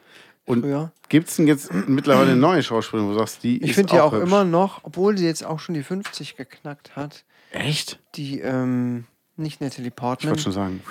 [0.45, 3.95] Und gibt es denn jetzt mittlerweile eine neue Schauspielerin, wo du sagst, die Ich finde
[3.95, 4.27] die auch hübsch?
[4.27, 8.01] immer noch, obwohl sie jetzt auch schon die 50 geknackt hat, Echt?
[8.17, 10.83] die, ähm, nicht Natalie Ich Portman, wollte schon sagen,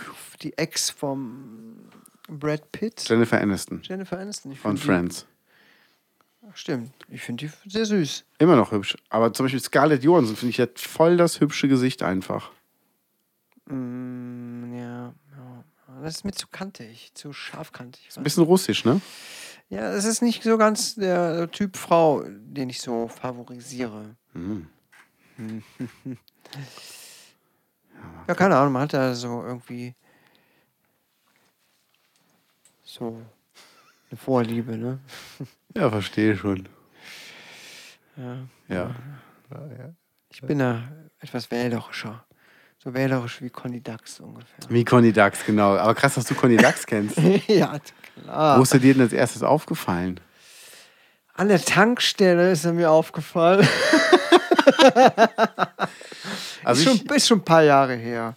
[0.41, 1.89] die Ex vom
[2.29, 4.51] Brad Pitt, Jennifer Aniston Jennifer Aniston.
[4.53, 5.25] Ich von Friends.
[6.41, 8.23] Die, stimmt, ich finde die sehr süß.
[8.39, 8.95] Immer noch hübsch.
[9.09, 12.51] Aber zum Beispiel Scarlett Johansson finde ich hat voll das hübsche Gesicht einfach.
[13.67, 15.63] Mm, ja, ja,
[16.03, 18.09] das ist mir zu kantig, zu scharfkantig.
[18.15, 19.01] Ein bisschen russisch, ne?
[19.69, 24.15] Ja, es ist nicht so ganz der Typ Frau, den ich so favorisiere.
[24.33, 24.67] Mhm.
[28.27, 29.93] Ja, keine Ahnung, man hat da so irgendwie
[32.83, 33.21] so
[34.09, 34.99] eine Vorliebe, ne?
[35.75, 36.67] Ja, verstehe schon.
[38.15, 38.47] Ja.
[38.69, 38.95] Ja.
[40.29, 40.89] Ich bin da
[41.19, 42.24] etwas wählerischer.
[42.85, 44.69] So wählerisch wie Conny Dax ungefähr.
[44.69, 45.75] Wie Conny Dax, genau.
[45.75, 47.17] Aber krass, dass du Conny Dax kennst.
[47.47, 47.77] ja,
[48.23, 48.59] klar.
[48.59, 50.19] Wo ist dir denn als erstes aufgefallen?
[51.33, 53.67] An der Tankstelle ist er mir aufgefallen.
[56.63, 58.35] Also ist, ich, schon, ist schon ein paar Jahre her.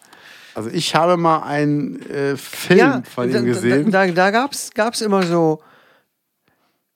[0.55, 3.90] also ich habe mal einen äh, Film von da, ihm gesehen.
[3.90, 4.53] Da, da, da gab
[4.94, 5.62] es immer so,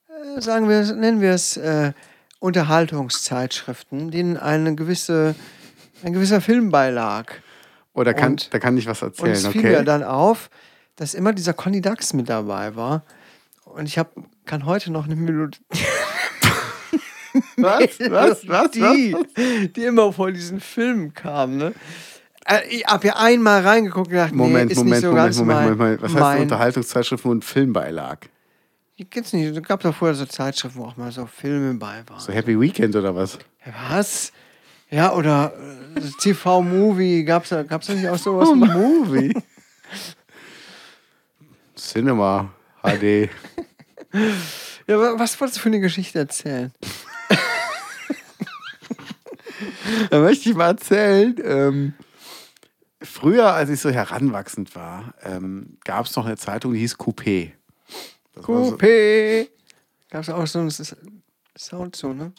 [0.08, 1.92] äh, sagen wir, es- nennen wir es äh,
[2.40, 5.34] Unterhaltungszeitschriften, denen eine gewisse,
[6.04, 7.32] ein gewisser Film beilag.
[7.94, 9.84] Oder kann, und- da kann ich was Und erzählen, es fiel mir okay?
[9.84, 10.50] dann auf,
[10.96, 13.04] dass immer dieser Conny Dax mit dabei war.
[13.64, 14.12] Und ich hab,
[14.44, 15.58] kann heute noch eine Melodie.
[17.56, 17.98] Was?
[18.10, 18.46] Was?
[18.48, 18.70] Was?
[18.72, 19.16] Die,
[19.74, 21.72] die immer vor diesen Filmen kam, ne?
[22.44, 25.24] Äh, Ich habe ja einmal reingeguckt und gedacht, Moment, nee, ist Moment, nicht so Moment,
[25.26, 26.02] ganz Moment, Moment, Moment.
[26.02, 26.42] Was heißt.
[26.42, 28.18] Unterhaltungszeitschriften und Filmbeilag?
[28.98, 29.56] Die gibt's nicht.
[29.56, 32.20] Es gab doch vorher so Zeitschriften, wo auch mal so Filme bei waren.
[32.20, 33.38] So Happy Weekend oder was?
[33.88, 34.32] Was?
[34.92, 35.52] Ja, oder
[35.96, 38.48] äh, TV-Movie, gab's da, gab's da nicht auch sowas?
[38.50, 38.54] Oh?
[38.54, 39.34] Movie.
[41.74, 43.28] Cinema HD.
[44.86, 46.72] Ja, wa- was wolltest du für eine Geschichte erzählen?
[50.10, 51.36] Da möchte ich mal erzählen.
[51.44, 51.94] Ähm,
[53.00, 57.52] früher, als ich so heranwachsend war, ähm, gab es noch eine Zeitung, die hieß Coupé.
[58.34, 59.48] Das war, so, Coupé.
[60.10, 60.96] Gab's auch so einen S-
[61.56, 62.32] Sound so, ne?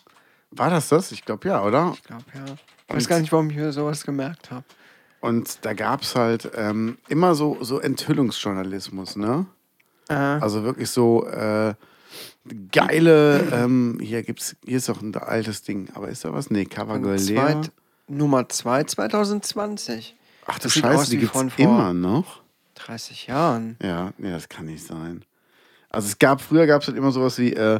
[0.56, 1.12] War das das?
[1.12, 1.92] Ich glaube ja, oder?
[1.96, 2.46] Ich glaube, ja.
[2.90, 4.64] Ich weiß gar nicht, warum ich mir sowas gemerkt habe.
[5.22, 9.46] Und da gab es halt ähm, immer so, so Enthüllungsjournalismus, ne?
[10.10, 11.74] Äh, Also wirklich so äh,
[12.72, 16.50] geile, ähm, hier gibt's, hier ist doch ein altes Ding, aber ist da was?
[16.50, 17.62] Nee, Cover Girl Lea.
[18.08, 20.16] Nummer 2 2020.
[20.46, 22.42] Ach du das Scheiße, die gibt's immer noch.
[22.76, 23.78] 30 Jahren.
[23.82, 25.24] Ja, nee, das kann nicht sein.
[25.94, 27.80] Also es gab, früher gab es halt immer sowas wie äh,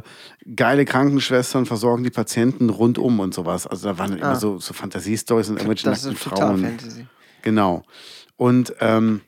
[0.56, 3.66] geile Krankenschwestern versorgen die Patienten rundum und sowas.
[3.66, 4.30] Also da waren dann Ah.
[4.30, 6.62] immer so, so Fantasiestories und irgendwelche Das nackten Frauen.
[6.62, 7.06] Fantasy.
[7.42, 7.82] Genau.
[8.36, 9.20] Und ähm,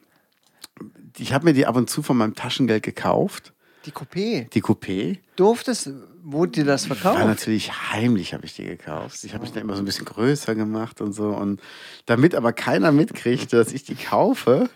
[1.18, 3.53] ich habe mir die ab und zu von meinem Taschengeld gekauft,
[3.87, 4.49] Die Coupé.
[4.51, 5.18] die Coupé.
[5.37, 5.91] Durftest,
[6.22, 7.24] wurde dir das War verkauft?
[7.26, 9.24] natürlich heimlich, habe ich die gekauft.
[9.24, 11.30] Ich habe mich dann immer so ein bisschen größer gemacht und so.
[11.30, 11.61] Und
[12.07, 14.70] damit aber keiner mitkriegt, dass ich die kaufe,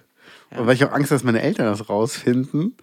[0.51, 2.77] und weil ich auch Angst, dass meine Eltern das rausfinden,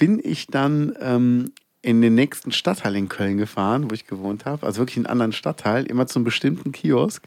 [0.00, 4.66] bin ich dann ähm, in den nächsten Stadtteil in Köln gefahren, wo ich gewohnt habe.
[4.66, 7.24] Also wirklich in einen anderen Stadtteil, immer zum bestimmten Kiosk.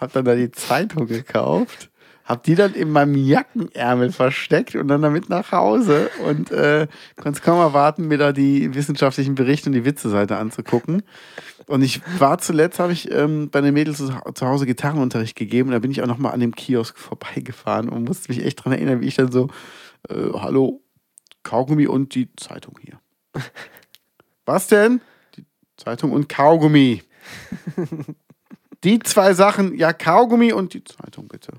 [0.00, 1.88] Habe dann da die Zeitung gekauft.
[2.24, 7.38] Hab die dann in meinem Jackenärmel versteckt und dann damit nach Hause und äh, konnte
[7.38, 11.04] es kaum erwarten, mir da die wissenschaftlichen Berichte und die Witze-Seite anzugucken.
[11.68, 15.68] Und ich war zuletzt, habe ich ähm, bei den Mädels zu, zu Hause Gitarrenunterricht gegeben
[15.68, 18.72] und da bin ich auch nochmal an dem Kiosk vorbeigefahren und musste mich echt dran
[18.72, 19.46] erinnern, wie ich dann so,
[20.08, 20.82] äh, hallo,
[21.46, 23.00] Kaugummi und die Zeitung hier.
[24.46, 25.00] Was denn?
[25.36, 25.44] Die
[25.76, 27.02] Zeitung und Kaugummi.
[28.82, 31.52] Die zwei Sachen, ja, Kaugummi und die Zeitung bitte.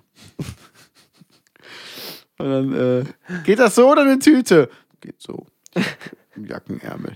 [2.37, 3.05] Und dann, äh,
[3.45, 4.69] geht das so oder eine Tüte?
[5.01, 5.47] Geht so.
[6.35, 7.15] Im Jackenärmel.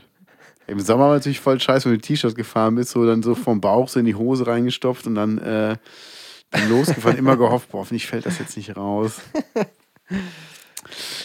[0.67, 3.59] Im Sommer war natürlich voll scheiße, wenn du T-Shirt gefahren bist, so dann so vom
[3.59, 5.75] Bauch so in die Hose reingestopft und dann, äh,
[6.49, 9.19] dann losgefahren, immer gehofft, boah, hoffentlich fällt das jetzt nicht raus.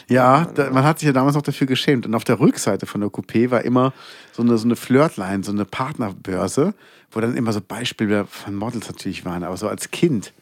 [0.08, 2.06] Ja, da, man hat sich ja damals noch dafür geschämt.
[2.06, 3.92] Und auf der Rückseite von der Coupé war immer
[4.32, 6.74] so eine, so eine Flirtline, so eine Partnerbörse,
[7.10, 9.44] wo dann immer so Beispiele von Models natürlich waren.
[9.44, 10.32] Aber so als Kind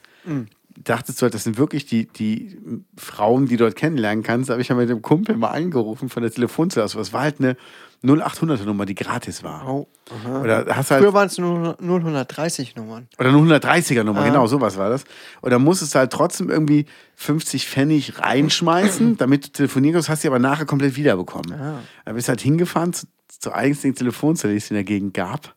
[0.83, 2.59] dachtest du halt, das sind wirklich die, die
[2.97, 4.49] Frauen, die du dort kennenlernen kannst.
[4.49, 6.93] Da habe ich ja mit dem Kumpel mal angerufen von der Telefonzelle aus.
[6.93, 7.57] Das war halt eine
[8.05, 9.67] 0800er Nummer, die gratis war.
[9.67, 10.43] Oh, aha.
[10.43, 13.09] Oder hast halt Früher waren es nur 030 Nummern.
[13.19, 15.05] oder eine 130er Nummer, genau, sowas war das.
[15.41, 16.85] Und dann musstest du halt trotzdem irgendwie
[17.17, 21.53] 50 Pfennig reinschmeißen, damit du telefonieren kannst, hast sie aber nachher komplett wiederbekommen.
[21.55, 21.81] Ah.
[22.05, 25.55] Dann bist du halt hingefahren zu, zur eigentlichen Telefonzelle, die es in der Gegend gab.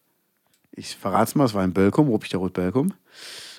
[0.71, 2.93] Ich verrate es mal, es war in Bölkum, Ruppichter Rot Bölkum.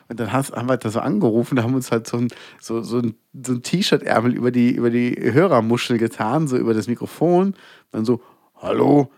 [0.08, 2.28] Und dann haben wir da so angerufen, da haben wir uns halt so ein,
[2.60, 6.88] so, so ein, so ein T-Shirt-Ärmel über die, über die Hörermuschel getan, so über das
[6.88, 7.54] Mikrofon.
[7.90, 8.22] Dann so,
[8.56, 9.10] hallo,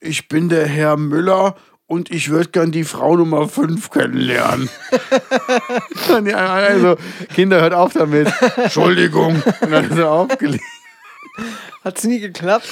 [0.00, 1.54] ich bin der Herr Müller
[1.86, 4.68] und ich würde gern die Frau Nummer 5 kennenlernen.
[6.08, 6.96] also,
[7.34, 8.32] Kinder, hört auf damit.
[8.56, 9.40] Entschuldigung.
[9.60, 10.64] Und dann ist er aufgelegt.
[11.84, 12.66] Hat es nie geklappt?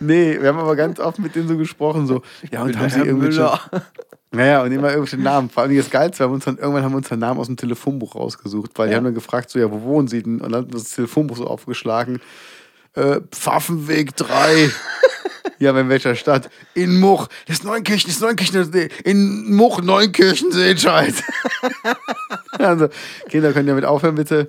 [0.00, 3.00] Nee, wir haben aber ganz oft mit denen so gesprochen, so, ja, und haben sie
[3.00, 3.58] irgendwelche.
[4.32, 5.50] Naja, und immer irgendwelche Namen.
[5.50, 7.46] Vor allem das Geilste, wir haben uns dann, irgendwann haben wir uns den Namen aus
[7.46, 10.40] dem Telefonbuch rausgesucht, weil die haben dann gefragt, so, ja, wo wohnen sie denn?
[10.40, 12.20] Und dann haben wir das Telefonbuch so aufgeschlagen.
[12.94, 14.70] Äh, Pfaffenweg 3.
[15.58, 16.50] ja, aber in welcher Stadt?
[16.74, 17.28] In Much.
[17.46, 18.54] Das ist Neunkirchen, das ist Neunkirchen.
[18.56, 21.14] das ist- In Much, Neunkirchen, Seescheid.
[22.58, 22.88] also,
[23.28, 24.48] Kinder, könnt ihr damit aufhören, bitte?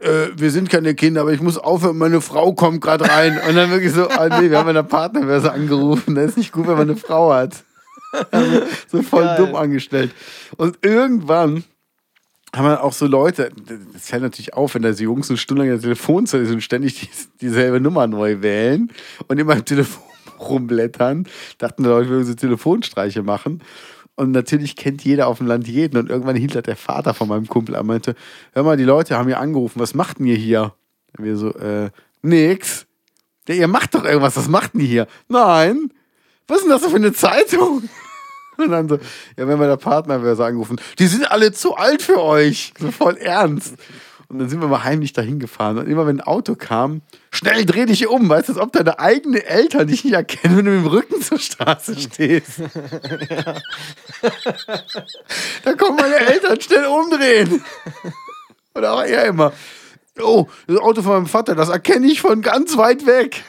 [0.00, 3.40] Äh, wir sind keine Kinder, aber ich muss aufhören, meine Frau kommt gerade rein.
[3.48, 6.14] Und dann wirklich so, ah nee, wir haben eine Partnerbörse angerufen.
[6.16, 7.64] Das ist nicht gut, wenn man eine Frau hat.
[8.30, 9.36] Also, so voll Geil.
[9.38, 10.12] dumm angestellt.
[10.56, 11.64] Und irgendwann
[12.54, 13.50] haben wir auch so Leute,
[13.92, 16.56] das fällt natürlich auf, wenn da so Jungs eine Stunde lang in der Telefonzelle sind
[16.56, 17.08] und ständig die,
[17.40, 18.92] dieselbe Nummer neu wählen
[19.26, 20.02] und immer im Telefon
[20.40, 21.26] rumblättern.
[21.58, 23.62] Dachten die Leute, wir würden so Telefonstreiche machen.
[24.16, 25.96] Und natürlich kennt jeder auf dem Land jeden.
[25.96, 28.14] Und irgendwann hielt der Vater von meinem Kumpel an meinte,
[28.52, 30.74] hör mal, die Leute haben hier angerufen, was macht denn ihr hier?
[31.16, 31.90] Und wir so, äh,
[32.22, 32.86] nix.
[33.48, 35.06] Ja, ihr macht doch irgendwas, was macht denn ihr hier?
[35.28, 35.92] Nein.
[36.46, 37.88] Was ist denn das für eine Zeitung?
[38.56, 38.96] Und dann so,
[39.36, 42.72] ja, wenn wir der Partnerbörse angerufen, die sind alle zu alt für euch.
[42.78, 43.74] So voll ernst.
[44.28, 45.78] Und dann sind wir mal heimlich dahin gefahren.
[45.78, 48.98] Und immer wenn ein Auto kam, schnell dreh dich um, weißt du, als ob deine
[48.98, 52.60] eigenen Eltern dich nicht erkennen, wenn du mit dem Rücken zur Straße stehst.
[55.64, 57.62] da kommen meine Eltern schnell umdrehen.
[58.72, 59.52] Und auch er immer,
[60.20, 63.44] oh, das Auto von meinem Vater, das erkenne ich von ganz weit weg.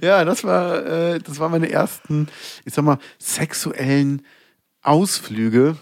[0.00, 2.28] Ja, das war, äh, das waren meine ersten,
[2.64, 4.24] ich sag mal, sexuellen
[4.82, 5.76] Ausflüge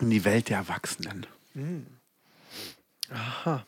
[0.00, 1.26] in die Welt der Erwachsenen.
[3.10, 3.64] Aha.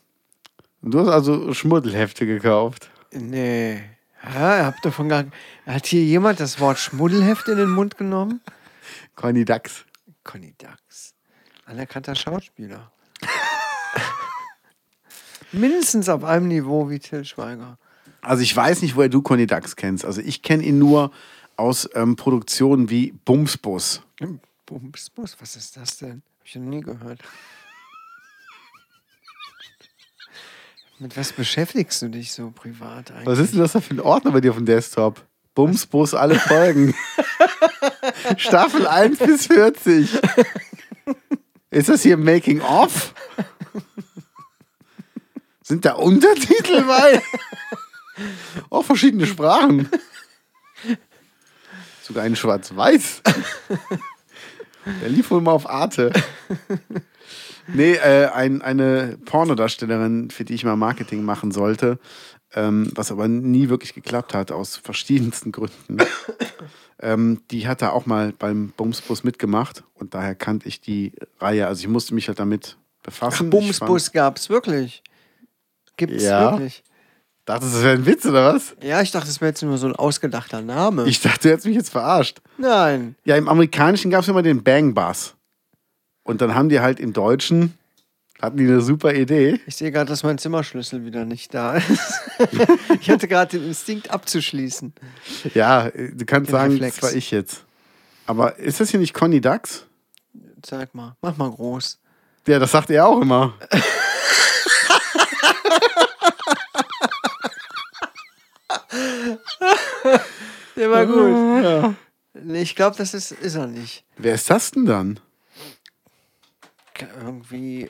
[0.81, 2.89] Und du hast also Schmuddelhefte gekauft.
[3.11, 3.81] Nee.
[4.23, 5.25] Ja, habt davon gar
[5.65, 8.41] Hat hier jemand das Wort Schmuddelheft in den Mund genommen?
[9.15, 9.85] Conny Dax.
[10.23, 11.13] Conny Dax.
[11.65, 12.91] Anerkannter Schauspieler.
[15.51, 17.77] Mindestens auf einem Niveau wie Till Schweiger.
[18.25, 20.05] Also ich weiß nicht, woher du Conny Dax kennst.
[20.05, 21.11] Also ich kenne ihn nur
[21.57, 24.01] aus ähm, Produktionen wie Bumsbus.
[24.65, 26.23] Bumsbus, was ist das denn?
[26.39, 27.19] Hab ich noch nie gehört.
[30.99, 33.27] Mit was beschäftigst du dich so privat eigentlich?
[33.27, 35.23] Was ist denn das da für ein Ordner bei dir auf dem Desktop?
[35.53, 36.95] Bumsbus, alle Folgen.
[38.37, 40.21] Staffel 1 bis 40.
[41.69, 43.13] Ist das hier Making of?
[45.61, 47.21] Sind da Untertitel bei?
[48.69, 49.89] Auch verschiedene Sprachen.
[52.01, 53.21] Sogar ein Schwarz-Weiß.
[55.01, 56.13] Der lief wohl mal auf Arte.
[57.67, 61.97] Nee, äh, ein, eine Pornodarstellerin, für die ich mal Marketing machen sollte,
[62.53, 65.97] ähm, was aber nie wirklich geklappt hat, aus verschiedensten Gründen.
[66.99, 71.65] ähm, die hat da auch mal beim Bumsbus mitgemacht und daher kannte ich die Reihe.
[71.65, 73.45] Also ich musste mich halt damit befassen.
[73.47, 75.01] Ich Bumsbus gab's wirklich.
[75.97, 76.51] Gibt's Ja.
[76.51, 76.83] wirklich.
[77.45, 78.75] Dachtest du, das wäre ein Witz oder was?
[78.81, 81.05] Ja, ich dachte, das wäre jetzt nur so ein ausgedachter Name.
[81.05, 82.41] Ich dachte, du hättest mich jetzt verarscht.
[82.57, 83.15] Nein.
[83.23, 85.35] Ja, im Amerikanischen gab es immer den Bang Bus.
[86.23, 87.77] Und dann haben die halt im Deutschen,
[88.41, 89.59] hatten die eine super Idee.
[89.67, 92.13] Ich sehe gerade, dass mein Zimmerschlüssel wieder nicht da ist.
[92.99, 94.91] ich hatte gerade den Instinkt abzuschließen.
[95.53, 96.95] Ja, du kannst Den sagen, Reflex.
[96.95, 97.63] das war ich jetzt.
[98.25, 99.85] Aber ist das hier nicht Conny Dax?
[100.63, 101.99] Zeig mal, mach mal groß.
[102.47, 103.53] Ja, das sagt er auch immer.
[110.75, 111.63] Der war gut.
[111.63, 111.93] Ja.
[112.33, 114.03] Nee, ich glaube, das ist, ist er nicht.
[114.17, 115.19] Wer ist das denn dann?
[117.21, 117.89] Irgendwie äh,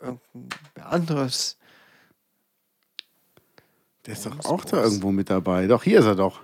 [0.00, 1.56] irgendein anderes.
[4.06, 4.84] Der ist doch Bums, auch da Bums.
[4.88, 5.66] irgendwo mit dabei.
[5.66, 6.40] Doch, hier ist er doch.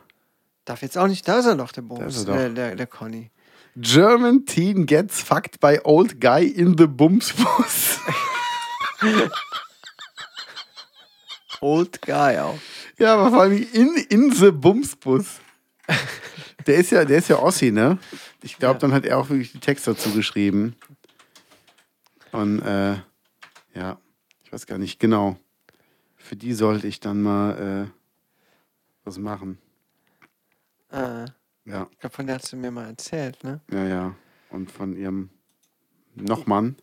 [0.65, 2.35] Darf jetzt auch nicht, da ist er doch, der ist Bums, er doch.
[2.35, 3.31] der, der, der Conny.
[3.77, 7.99] German teen gets fucked by old guy in the Bumsbus.
[11.61, 12.59] Old Guy auch.
[12.99, 15.41] Ja, aber vor allem in, in the Bumsbus.
[16.67, 17.99] Der ist ja, der ist ja Ossi, ne?
[18.43, 18.79] Ich glaube, Ja.
[18.81, 20.77] dann hat er auch wirklich die Texte dazu geschrieben.
[22.31, 22.95] Und äh,
[23.75, 23.99] ja,
[24.45, 25.37] ich weiß gar nicht genau.
[26.17, 27.91] Für die sollte ich dann mal äh,
[29.05, 29.59] was machen.
[30.91, 31.27] Äh,
[31.65, 33.61] Ja, ich glaube, von der hast du mir mal erzählt, ne?
[33.73, 34.15] ja, ja.
[34.51, 35.31] Und von ihrem
[36.15, 36.77] Nochmann.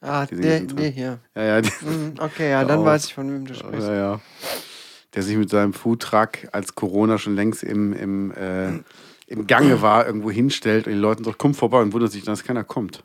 [0.00, 1.18] Ah, der, der hier.
[1.34, 2.86] Ja, ja, die, Hm, Okay, ja, dann auf.
[2.86, 3.86] weiß ich, von wem du sprichst.
[3.88, 4.20] ja, ja.
[5.14, 8.78] Der sich mit seinem Foodtruck, als Corona schon längst im, im, äh,
[9.26, 12.44] im Gange war, irgendwo hinstellt und den Leuten sagt, komm vorbei und wundert sich, dass
[12.44, 13.02] keiner kommt.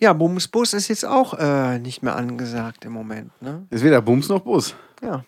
[0.00, 3.66] Ja, Bumsbus ist jetzt auch äh, nicht mehr angesagt im Moment, ne?
[3.70, 4.74] Ist weder Bums noch Bus.
[5.02, 5.24] Ja.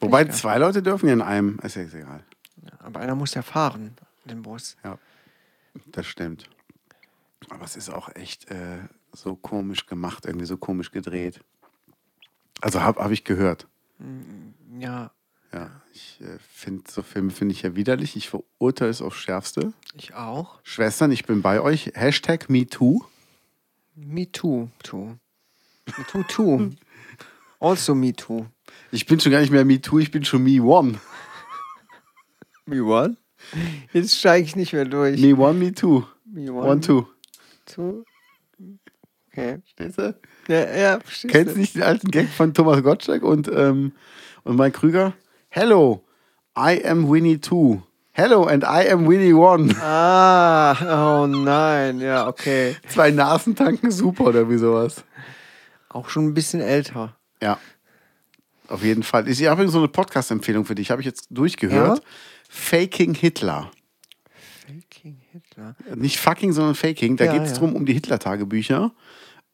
[0.00, 1.58] Wobei zwei Leute dürfen ja in einem.
[1.62, 2.24] Ist ja egal.
[2.80, 4.76] Aber einer muss ja fahren, den Bus.
[4.84, 4.98] Ja,
[5.86, 6.48] das stimmt.
[7.48, 8.78] Aber es ist auch echt äh,
[9.12, 11.40] so komisch gemacht, irgendwie so komisch gedreht.
[12.60, 13.66] Also habe hab ich gehört.
[14.78, 15.10] Ja,
[15.52, 18.16] Ja, ich äh, finde so Filme finde ich ja widerlich.
[18.16, 19.72] Ich verurteile es aufs Schärfste.
[19.94, 20.60] ich auch.
[20.62, 21.92] Schwestern, ich bin bei euch.
[21.94, 23.04] Hashtag MeToo.
[23.94, 25.16] Me too, too.
[25.86, 26.70] Me too, too.
[27.60, 28.46] also me too.
[28.90, 30.98] Ich bin schon gar nicht mehr MeToo, ich bin schon Me One.
[32.66, 33.12] Me what?
[33.92, 35.20] Jetzt steige ich nicht mehr durch.
[35.20, 36.04] Me One, Me Two.
[36.24, 37.06] Me One, Two.
[37.64, 38.04] two.
[39.36, 39.58] Okay.
[39.62, 40.14] Verstehst du?
[40.48, 43.92] Ja, ja, verstehst Kennst du nicht den alten Gag von Thomas Gottschalk und, ähm,
[44.44, 45.12] und Mike Krüger?
[45.50, 46.02] Hello,
[46.58, 47.82] I am Winnie Two.
[48.12, 49.74] Hello and I am Winnie One.
[49.82, 52.76] Ah, oh nein, ja, okay.
[52.88, 55.04] Zwei Nasen tanken super oder wie sowas.
[55.90, 57.14] Auch schon ein bisschen älter.
[57.42, 57.58] Ja.
[58.68, 59.28] Auf jeden Fall.
[59.28, 60.90] Ich habe so eine Podcast-Empfehlung für dich.
[60.90, 61.98] Habe ich jetzt durchgehört.
[61.98, 62.04] Ja?
[62.48, 63.70] Faking Hitler.
[64.66, 65.76] Faking Hitler.
[65.94, 67.18] Nicht fucking, sondern faking.
[67.18, 67.58] Da Ja, geht es ja.
[67.58, 68.92] drum um die Hitler-Tagebücher.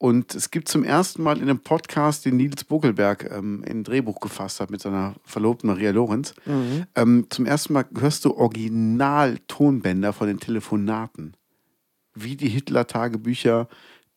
[0.03, 3.85] Und es gibt zum ersten Mal in einem Podcast, den Nils Bokelberg ähm, in ein
[3.85, 6.35] Drehbuch gefasst hat mit seiner Verlobten Maria Lorenz.
[6.45, 6.87] Mhm.
[6.97, 11.37] Ähm, zum ersten Mal hörst du Original-Tonbänder von den Telefonaten.
[12.15, 13.69] Wie die Hitler-Tagebücher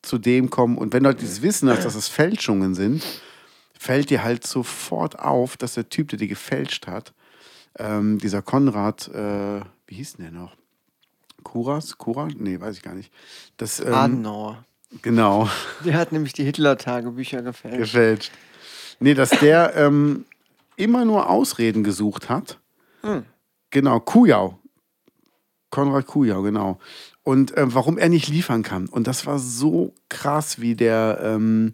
[0.02, 0.80] zu dem kommen.
[0.80, 3.06] Und wenn du halt dieses Wissen hast, dass es Fälschungen sind,
[3.78, 7.14] fällt dir halt sofort auf, dass der Typ, der die gefälscht hat,
[7.78, 10.56] ähm, dieser Konrad, äh, wie hieß denn der noch?
[11.44, 12.00] Kuras?
[12.00, 12.28] Kura?
[12.36, 13.14] Nee, weiß ich gar nicht.
[13.58, 14.66] Das, ähm, Adenauer.
[15.02, 15.50] Genau,
[15.84, 17.78] Der hat nämlich die Hitler-Tagebücher gefälscht.
[17.80, 18.32] gefälscht.
[19.00, 20.26] Nee, dass der ähm,
[20.78, 22.60] immer nur Ausreden gesucht hat.
[23.70, 24.58] Genau, Kujau.
[25.70, 26.80] Konrad Kujau, genau.
[27.24, 28.88] Und ähm, warum er nicht liefern kann.
[28.88, 31.74] Und das war so krass, wie der, ähm,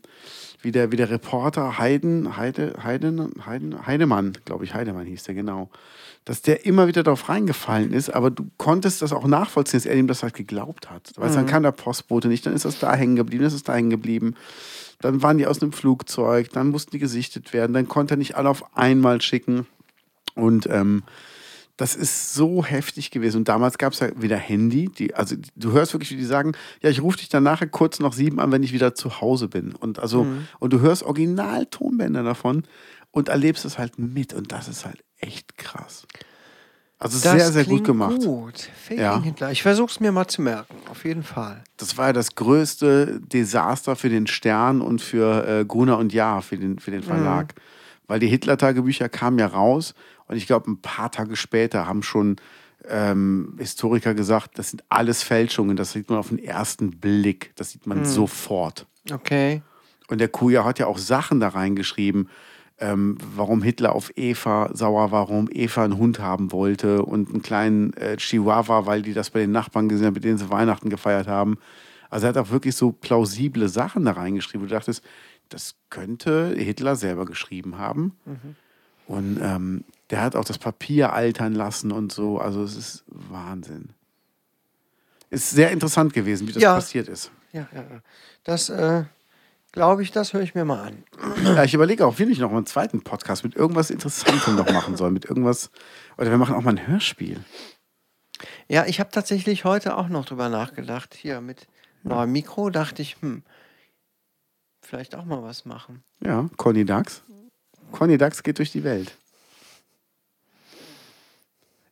[0.61, 5.35] wie der, wie der Reporter Heiden, Heide, Heiden, Heiden, Heidemann, glaube ich, Heidemann hieß der,
[5.35, 5.69] genau.
[6.23, 9.95] Dass der immer wieder darauf reingefallen ist, aber du konntest das auch nachvollziehen, dass er
[9.95, 11.11] ihm das halt geglaubt hat.
[11.15, 13.63] Weißt, dann kam der Postbote nicht, dann ist das da hängen geblieben, dann ist es
[13.63, 14.35] da hängen geblieben.
[14.99, 18.35] Dann waren die aus einem Flugzeug, dann mussten die gesichtet werden, dann konnte er nicht
[18.35, 19.65] alle auf einmal schicken.
[20.35, 21.03] Und ähm,
[21.81, 23.37] das ist so heftig gewesen.
[23.37, 24.89] Und damals gab es ja wieder Handy.
[24.89, 26.51] Die, also du hörst wirklich, wie die sagen,
[26.83, 29.47] ja, ich rufe dich dann nachher kurz nach sieben an, wenn ich wieder zu Hause
[29.47, 29.73] bin.
[29.73, 30.27] Und also,
[30.59, 32.63] und du hörst Original-Tonbänder davon
[33.09, 34.33] und erlebst es halt mit.
[34.33, 36.05] Und das ist halt echt krass.
[36.99, 38.21] Also Das sehr, sehr gut gemacht.
[38.23, 38.69] Gut.
[38.87, 39.21] Faking Ja.
[39.21, 39.51] Hitler.
[39.51, 40.75] Ich versuche es mir mal zu merken.
[40.89, 41.63] Auf jeden Fall.
[41.77, 46.43] Das war ja das größte Desaster für den Stern und für äh, Gruner und Jahr,
[46.43, 47.55] für den, für den Verlag.
[48.05, 49.95] Weil die Hitler-Tagebücher kamen ja raus
[50.27, 52.35] und ich glaube, ein paar Tage später haben schon
[52.87, 55.75] ähm, Historiker gesagt, das sind alles Fälschungen.
[55.77, 57.51] Das sieht man auf den ersten Blick.
[57.55, 58.85] Das sieht man sofort.
[59.11, 59.63] Okay.
[60.07, 62.29] Und der Kuja hat ja auch Sachen da reingeschrieben,
[62.81, 67.41] ähm, warum Hitler auf Eva sauer war, warum Eva einen Hund haben wollte und einen
[67.41, 70.89] kleinen äh, Chihuahua, weil die das bei den Nachbarn gesehen haben, mit denen sie Weihnachten
[70.89, 71.57] gefeiert haben.
[72.09, 74.67] Also er hat auch wirklich so plausible Sachen da reingeschrieben.
[74.67, 75.03] Du dachtest,
[75.49, 78.17] das könnte Hitler selber geschrieben haben.
[79.07, 82.37] Und ähm, der hat auch das Papier altern lassen und so.
[82.39, 83.89] Also es ist Wahnsinn.
[85.29, 86.75] Ist sehr interessant gewesen, wie das Ja.
[86.75, 87.31] passiert ist.
[87.53, 88.01] Ja, ja, ja.
[88.43, 89.03] Das äh,
[89.71, 91.03] glaube ich, das höre ich mir mal an.
[91.43, 94.95] Ja, ich überlege auch, will ich noch einen zweiten Podcast mit irgendwas Interessantem noch machen
[94.95, 95.11] soll.
[95.11, 95.71] Mit irgendwas.
[96.17, 97.39] Oder wir machen auch mal ein Hörspiel.
[98.67, 101.15] Ja, ich habe tatsächlich heute auch noch drüber nachgedacht.
[101.15, 101.67] Hier mit
[102.03, 103.43] neuem Mikro dachte ich, hm,
[104.81, 106.03] vielleicht auch mal was machen.
[106.23, 107.23] Ja, Conny Dax.
[107.91, 109.17] Conny Dax geht durch die Welt.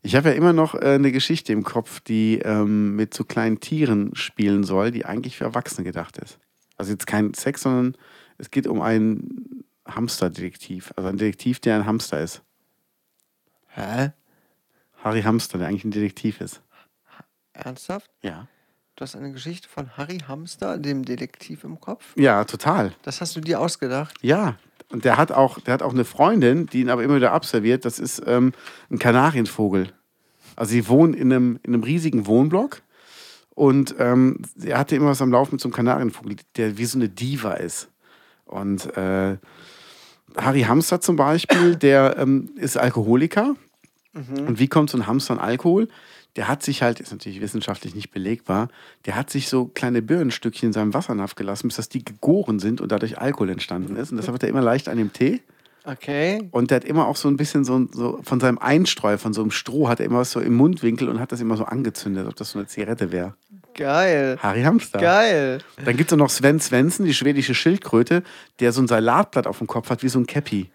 [0.02, 3.60] Ich habe ja immer noch äh, eine Geschichte im Kopf, die ähm, mit so kleinen
[3.60, 6.40] Tieren spielen soll, die eigentlich für Erwachsene gedacht ist.
[6.80, 7.96] Also jetzt kein Sex, sondern
[8.38, 10.94] es geht um einen Hamsterdetektiv.
[10.96, 12.42] Also ein Detektiv, der ein Hamster ist.
[13.68, 14.14] Hä?
[15.04, 16.62] Harry Hamster, der eigentlich ein Detektiv ist.
[17.52, 18.10] Ernsthaft?
[18.22, 18.48] Ja.
[18.96, 22.16] Du hast eine Geschichte von Harry Hamster, dem Detektiv im Kopf?
[22.16, 22.94] Ja, total.
[23.04, 24.16] Das hast du dir ausgedacht?
[24.22, 24.58] Ja,
[24.90, 27.84] und der hat auch, der hat auch eine Freundin, die ihn aber immer wieder abserviert.
[27.84, 28.54] Das ist ähm,
[28.90, 29.92] ein Kanarienvogel.
[30.56, 32.82] Also sie wohnen in einem, in einem riesigen Wohnblock
[33.60, 36.98] und ähm, er hatte immer was am Laufen mit so einem Kanarienvogel, der wie so
[36.98, 37.90] eine Diva ist.
[38.46, 39.36] Und äh,
[40.38, 43.58] Harry Hamster zum Beispiel, der ähm, ist Alkoholiker.
[44.48, 45.90] Und wie kommt so ein Hamster an Alkohol?
[46.38, 48.70] Der hat sich halt, ist natürlich wissenschaftlich nicht belegbar,
[49.06, 52.80] der hat sich so kleine Birnenstückchen in seinem Wassernapf gelassen, bis dass die gegoren sind
[52.80, 54.12] und dadurch Alkohol entstanden ist.
[54.12, 55.42] Und deshalb hat er immer leicht an dem Tee.
[55.86, 56.50] Okay.
[56.52, 59.42] Und der hat immer auch so ein bisschen so, so von seinem Einstreu, von so
[59.42, 62.26] einem Stroh, hat er immer was so im Mundwinkel und hat das immer so angezündet,
[62.26, 63.36] als ob das so eine Zigarette wäre.
[63.76, 64.38] Geil.
[64.42, 65.00] Harry Hamster.
[65.00, 65.60] Geil.
[65.84, 68.24] Dann gibt es noch Sven Svensson, die schwedische Schildkröte,
[68.60, 70.70] der so ein Salatblatt auf dem Kopf hat, wie so ein Cappy.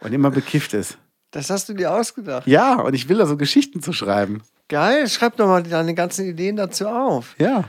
[0.00, 0.98] Und immer bekifft ist.
[1.30, 2.46] Das hast du dir ausgedacht.
[2.46, 4.42] Ja, und ich will da so Geschichten zu schreiben.
[4.68, 5.08] Geil.
[5.08, 7.34] Schreib doch mal deine ganzen Ideen dazu auf.
[7.38, 7.64] Ja,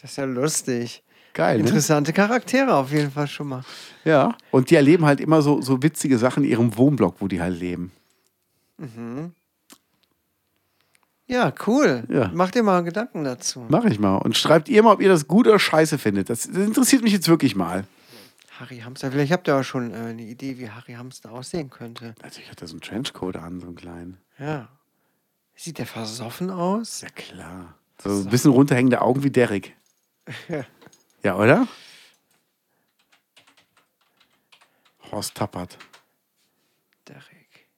[0.00, 1.02] Das ist ja lustig.
[1.34, 1.58] Geil.
[1.58, 1.64] Ne?
[1.64, 3.64] Interessante Charaktere auf jeden Fall schon mal.
[4.04, 7.40] Ja, und die erleben halt immer so, so witzige Sachen in ihrem Wohnblock, wo die
[7.40, 7.92] halt leben.
[11.26, 12.04] Ja, cool.
[12.08, 12.30] Ja.
[12.34, 13.64] Mach dir mal Gedanken dazu.
[13.68, 14.16] Mach ich mal.
[14.16, 16.28] Und schreibt ihr mal, ob ihr das gut oder scheiße findet.
[16.28, 17.84] Das, das interessiert mich jetzt wirklich mal.
[18.58, 19.10] Harry Hamster.
[19.10, 22.14] Vielleicht habt ihr auch schon äh, eine Idee, wie Harry Hamster aussehen könnte.
[22.22, 24.18] Natürlich hat er so einen Trenchcoat an, so einen kleinen.
[24.38, 24.68] Ja.
[25.54, 27.00] Sieht der versoffen aus?
[27.00, 27.74] Ja, klar.
[28.02, 29.74] So ein bisschen runterhängende Augen wie Derek.
[30.48, 30.64] Ja,
[31.30, 31.66] oder?
[35.10, 35.78] Horst Tappert.
[37.06, 37.68] Derek.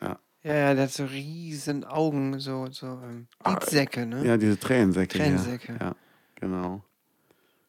[0.00, 0.18] Ja.
[0.42, 4.24] Ja, ja, der hat so riesen Augen, so, so ähm, Ah, Liedsäcke, ne?
[4.26, 5.18] Ja, diese Tränensäcke.
[5.18, 5.76] Tränensäcke.
[5.80, 5.94] Ja,
[6.34, 6.82] genau.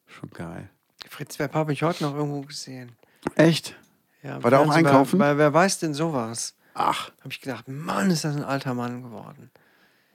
[0.08, 0.70] Schon geil.
[1.10, 2.92] Fritz Werp habe ich heute noch irgendwo gesehen.
[3.36, 3.76] Echt?
[4.24, 5.20] Ja, War der auch einkaufen?
[5.20, 6.56] Weil, weil wer weiß denn sowas?
[6.74, 9.50] Ach, Habe ich gedacht, Mann, ist das ein alter Mann geworden.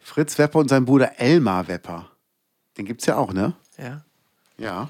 [0.00, 2.10] Fritz Wepper und sein Bruder Elmar Wepper.
[2.76, 3.54] Den gibt's ja auch, ne?
[3.78, 4.04] Ja.
[4.60, 4.88] Ja.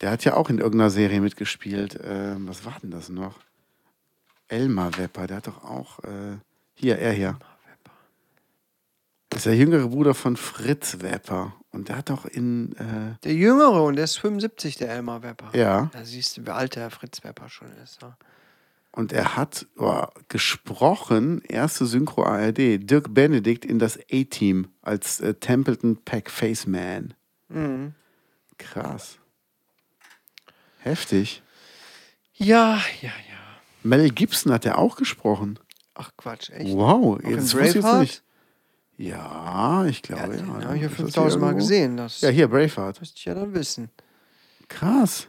[0.00, 1.98] Der hat ja auch in irgendeiner Serie mitgespielt.
[2.02, 3.38] Ähm, was war denn das noch?
[4.48, 6.00] Elmar Wepper, der hat doch auch.
[6.00, 6.36] Äh,
[6.74, 7.38] hier, er hier.
[9.30, 11.54] Das ist der jüngere Bruder von Fritz Wepper.
[11.70, 12.72] Und der hat doch in.
[12.76, 15.56] Äh, Der Jüngere und der ist 75, der Elmar Wepper.
[15.56, 15.90] ja.
[15.92, 18.02] Da siehst du, wie alt der Fritz Wepper schon ist.
[18.02, 18.16] Ja.
[18.92, 25.34] Und er hat oh, gesprochen, erste Synchro ARD, Dirk Benedikt in das A-Team als äh,
[25.34, 27.14] Templeton Pack Faceman.
[27.48, 27.94] Mhm.
[28.58, 29.18] Krass.
[30.78, 31.42] Heftig.
[32.34, 33.12] Ja, ja, ja.
[33.82, 35.58] Mel Gibson hat er auch gesprochen.
[35.94, 36.74] Ach Quatsch, echt?
[36.74, 38.22] Wow, jetzt wusste ich nicht.
[38.96, 40.42] Ja, ich Ja, glaube, ja.
[40.42, 40.64] den ja.
[40.66, 41.96] habe ich ja Ist das hier 5000 Mal gesehen.
[41.96, 43.00] Das Ja, hier, Braveheart.
[43.00, 43.90] müsste ich ja dann wissen.
[44.68, 45.28] Krass.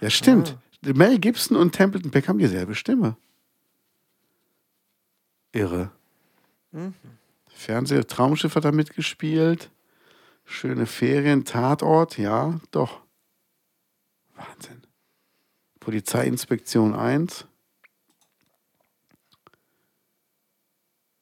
[0.00, 0.56] Ja, stimmt.
[0.82, 3.16] Mel Gibson und Templeton Peck haben dieselbe Stimme.
[5.52, 5.90] Irre.
[6.72, 6.94] Mhm.
[7.48, 9.70] Fernseh, Traumschiff hat er mitgespielt.
[10.46, 13.00] Schöne Ferien, Tatort, ja, doch.
[14.36, 14.82] Wahnsinn.
[15.80, 17.46] Polizeiinspektion 1.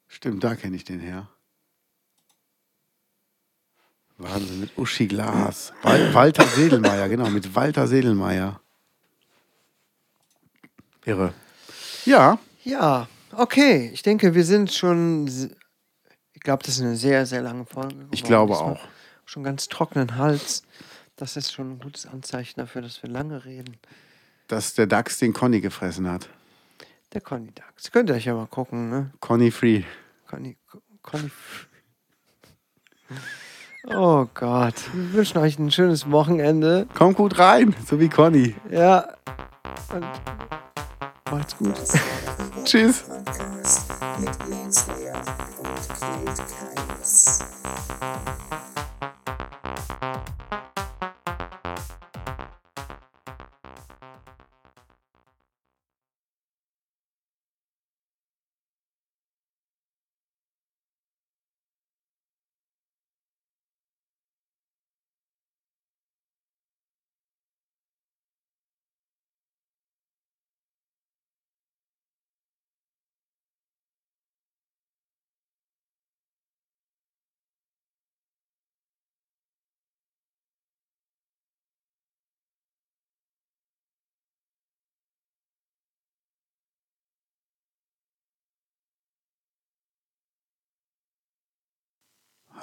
[0.06, 1.28] Stimmt, da kenne ich den her.
[4.18, 5.72] Wahnsinn, mit Uschi Glas.
[5.82, 8.60] Wal Walter Sedelmeier, genau, mit Walter Sedelmeier.
[11.04, 11.34] Irre.
[12.04, 13.90] Ja, Ja, okay.
[13.92, 15.26] Ich denke, wir sind schon.
[16.32, 18.06] Ich glaube, das ist eine sehr, sehr lange Folge.
[18.10, 18.80] ich glaube auch.
[19.24, 20.62] Schon ganz trockenen Hals.
[21.16, 23.76] Das ist schon ein gutes Anzeichen dafür, dass wir lange reden.
[24.48, 26.28] Dass der Dachs den Conny gefressen hat.
[27.12, 27.92] Der Conny Dax.
[27.92, 29.10] Könnt ihr euch ja mal gucken, ne?
[29.20, 29.84] Conny Free.
[30.26, 30.56] Conny.
[31.02, 31.30] Conny.
[33.86, 34.74] Oh Gott.
[34.92, 36.88] Wir wünschen euch ein schönes Wochenende.
[36.94, 38.54] Komm gut rein, so wie Conny.
[38.70, 39.14] Ja.
[39.92, 40.06] Und
[41.30, 41.74] macht's gut.
[42.64, 43.04] Tschüss.
[44.18, 45.18] Mit Lance Lear
[45.58, 46.42] und Kate
[46.96, 47.40] Kaius.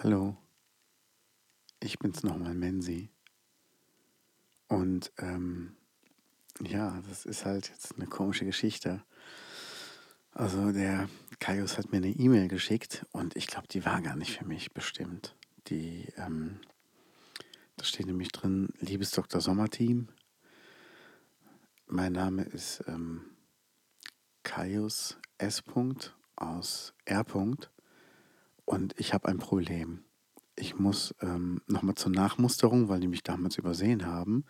[0.03, 0.35] Hallo.
[1.79, 3.11] Ich bin's nochmal, Menzi.
[4.67, 5.75] Und ähm,
[6.59, 9.03] ja, das ist halt jetzt eine komische Geschichte.
[10.31, 14.39] Also der Kaius hat mir eine E-Mail geschickt und ich glaube, die war gar nicht
[14.39, 15.35] für mich bestimmt.
[15.67, 16.61] Die, ähm,
[17.77, 19.39] da steht nämlich drin, liebes Dr.
[19.39, 20.07] Sommerteam.
[21.85, 23.21] Mein Name ist ähm,
[24.41, 25.61] Kaius S.
[26.37, 27.23] aus R.
[28.65, 30.03] Und ich habe ein Problem.
[30.55, 34.45] Ich muss ähm, nochmal zur Nachmusterung, weil die mich damals übersehen haben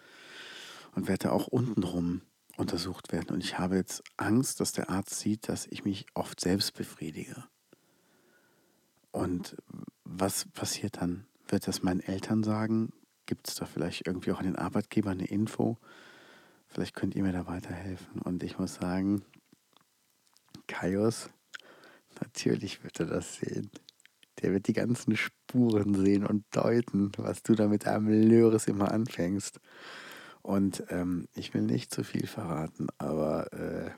[0.95, 2.22] und werde auch untenrum
[2.57, 3.30] untersucht werden.
[3.34, 7.43] Und ich habe jetzt Angst, dass der Arzt sieht, dass ich mich oft selbst befriedige.
[9.12, 9.55] Und
[10.03, 11.26] was passiert dann?
[11.47, 12.93] Wird das meinen Eltern sagen?
[13.26, 15.78] Gibt es da vielleicht irgendwie auch an den Arbeitgeber eine Info?
[16.68, 18.22] Vielleicht könnt ihr mir da weiterhelfen.
[18.22, 19.24] Und ich muss sagen,
[20.68, 21.30] Kaius,
[22.22, 23.70] natürlich wird er das sehen.
[24.42, 28.92] Der wird die ganzen Spuren sehen und deuten, was du da mit einem Löres immer
[28.92, 29.60] anfängst.
[30.42, 33.92] Und ähm, ich will nicht zu viel verraten, aber äh,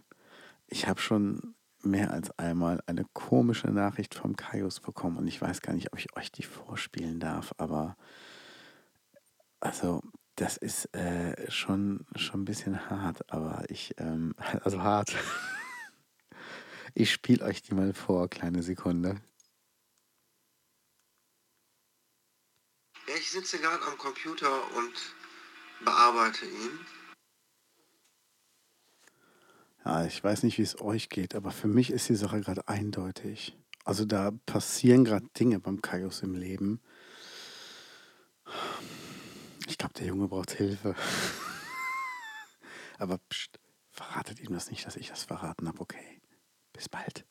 [0.67, 5.61] ich habe schon mehr als einmal eine komische Nachricht vom Kaius bekommen und ich weiß
[5.61, 7.95] gar nicht, ob ich euch die vorspielen darf, aber
[9.59, 10.01] also
[10.35, 14.33] das ist äh, schon, schon ein bisschen hart, aber ich, ähm,
[14.63, 15.15] also hart.
[16.95, 19.15] Ich spiele euch die mal vor, kleine Sekunde.
[23.23, 24.93] Ich sitze gerade am Computer und
[25.85, 26.79] bearbeite ihn.
[29.85, 32.67] Ja, ich weiß nicht, wie es euch geht, aber für mich ist die Sache gerade
[32.67, 33.57] eindeutig.
[33.85, 36.81] Also da passieren gerade Dinge beim Kaius im Leben.
[39.67, 40.93] Ich glaube, der Junge braucht Hilfe.
[42.97, 43.57] aber pst,
[43.89, 46.21] verratet ihm das nicht, dass ich das verraten habe, okay?
[46.73, 47.25] Bis bald.